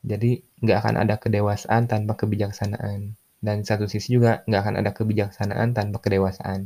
Jadi 0.00 0.40
nggak 0.64 0.78
akan 0.80 0.94
ada 0.96 1.20
kedewasaan 1.20 1.84
tanpa 1.84 2.16
kebijaksanaan. 2.16 3.20
Dan 3.46 3.58
satu 3.68 3.84
sisi 3.92 4.08
juga 4.16 4.32
nggak 4.48 4.60
akan 4.62 4.74
ada 4.80 4.90
kebijaksanaan 4.98 5.68
tanpa 5.78 5.98
kedewasaan. 6.04 6.60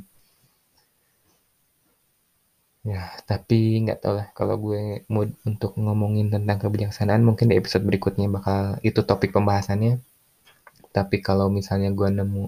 Ya, 2.92 3.02
tapi 3.30 3.58
nggak 3.84 3.98
tahu 4.02 4.14
lah 4.18 4.28
kalau 4.38 4.56
gue 4.64 4.82
mood 5.14 5.28
untuk 5.50 5.72
ngomongin 5.84 6.26
tentang 6.34 6.58
kebijaksanaan 6.64 7.22
mungkin 7.28 7.46
di 7.52 7.54
episode 7.60 7.84
berikutnya 7.88 8.26
bakal 8.36 8.60
itu 8.88 9.00
topik 9.10 9.30
pembahasannya. 9.36 9.92
Tapi 10.96 11.16
kalau 11.26 11.46
misalnya 11.58 11.90
gue 11.98 12.08
nemu 12.18 12.44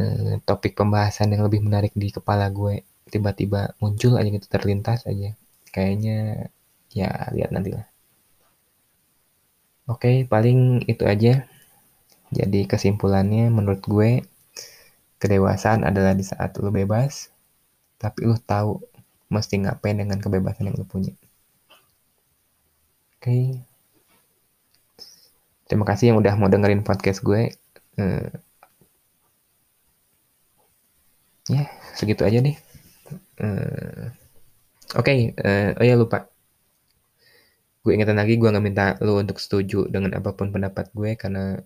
eh, 0.00 0.34
topik 0.48 0.72
pembahasan 0.78 1.32
yang 1.32 1.42
lebih 1.46 1.60
menarik 1.66 1.92
di 2.02 2.08
kepala 2.16 2.46
gue 2.58 2.74
tiba-tiba 3.12 3.60
muncul 3.82 4.12
aja 4.18 4.28
gitu 4.36 4.46
terlintas 4.54 5.00
aja. 5.10 5.30
Kayaknya 5.74 6.16
ya 6.98 7.10
lihat 7.34 7.50
nanti 7.54 7.70
lah. 7.76 7.86
Oke, 9.92 10.12
paling 10.32 10.58
itu 10.92 11.04
aja. 11.12 11.32
Jadi 12.34 12.66
kesimpulannya 12.66 13.46
menurut 13.54 13.80
gue 13.86 14.26
kedewasaan 15.22 15.86
adalah 15.86 16.12
di 16.18 16.26
saat 16.26 16.58
lu 16.58 16.74
bebas 16.74 17.30
tapi 18.02 18.26
lu 18.26 18.34
tahu 18.36 18.82
mesti 19.30 19.64
ngapain 19.64 19.96
dengan 19.96 20.18
kebebasan 20.18 20.68
yang 20.68 20.76
lu 20.76 20.84
punya. 20.84 21.14
Oke. 23.16 23.22
Okay. 23.22 23.44
Terima 25.64 25.88
kasih 25.88 26.12
yang 26.12 26.20
udah 26.20 26.34
mau 26.36 26.52
dengerin 26.52 26.84
podcast 26.84 27.24
gue. 27.24 27.56
Uh, 27.96 28.28
ya, 31.48 31.64
segitu 31.96 32.20
aja 32.26 32.44
deh. 32.44 32.56
Uh, 33.40 34.12
Oke, 34.94 35.10
okay, 35.10 35.18
uh, 35.40 35.74
oh 35.80 35.84
ya 35.88 35.96
lupa. 35.96 36.28
Gue 37.82 37.96
ingetin 37.96 38.20
lagi, 38.20 38.36
gue 38.36 38.46
nggak 38.46 38.64
minta 38.64 38.86
lu 39.00 39.18
untuk 39.18 39.40
setuju 39.40 39.88
dengan 39.88 40.14
apa 40.14 40.36
pun 40.36 40.52
pendapat 40.52 40.92
gue 40.92 41.16
karena 41.16 41.58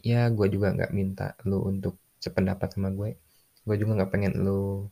ya 0.00 0.28
gue 0.32 0.46
juga 0.54 0.72
nggak 0.76 0.92
minta 0.96 1.36
lu 1.48 1.58
untuk 1.64 2.00
sependapat 2.20 2.68
sama 2.76 2.92
gue. 2.92 3.16
Gue 3.64 3.76
juga 3.80 4.00
nggak 4.00 4.10
pengen 4.12 4.32
lu 4.44 4.88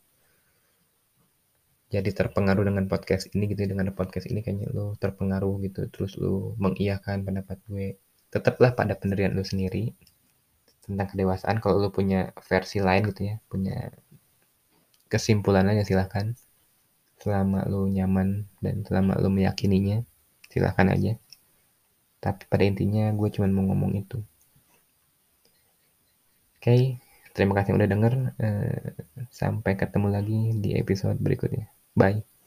jadi 1.89 2.09
terpengaruh 2.13 2.65
dengan 2.69 2.85
podcast 2.85 3.33
ini 3.33 3.49
gitu. 3.49 3.65
Dengan 3.65 3.89
podcast 3.93 4.29
ini 4.29 4.45
kayaknya 4.45 4.69
lo 4.73 4.93
terpengaruh 4.97 5.55
gitu. 5.65 5.89
Terus 5.89 6.17
lo 6.21 6.53
mengiyakan 6.61 7.25
pendapat 7.25 7.57
gue. 7.69 7.97
Tetaplah 8.29 8.77
pada 8.77 8.93
pendirian 8.93 9.33
lo 9.33 9.41
sendiri 9.45 9.93
tentang 10.85 11.07
kedewasaan. 11.09 11.57
Kalau 11.61 11.81
lo 11.81 11.89
punya 11.89 12.33
versi 12.45 12.81
lain 12.81 13.09
gitu 13.13 13.21
ya 13.29 13.35
punya 13.49 13.93
kesimpulan 15.09 15.65
aja 15.69 15.85
silahkan. 15.85 16.33
Selama 17.19 17.65
lo 17.67 17.89
nyaman 17.89 18.47
dan 18.63 18.85
selama 18.85 19.17
lo 19.17 19.29
meyakininya 19.33 20.05
silahkan 20.49 20.87
aja. 20.93 21.13
Tapi 22.19 22.45
pada 22.51 22.63
intinya 22.67 23.09
gue 23.15 23.29
cuma 23.33 23.47
mau 23.49 23.65
ngomong 23.69 23.95
itu 23.97 24.19
oke 26.59 26.75
terima 27.35 27.53
kasih 27.55 27.71
udah 27.79 27.87
denger 27.87 28.13
uh, 28.43 28.77
sampai 29.31 29.71
ketemu 29.79 30.07
lagi 30.11 30.39
di 30.59 30.69
episode 30.75 31.17
berikutnya 31.23 31.71
Bye. 31.99 32.38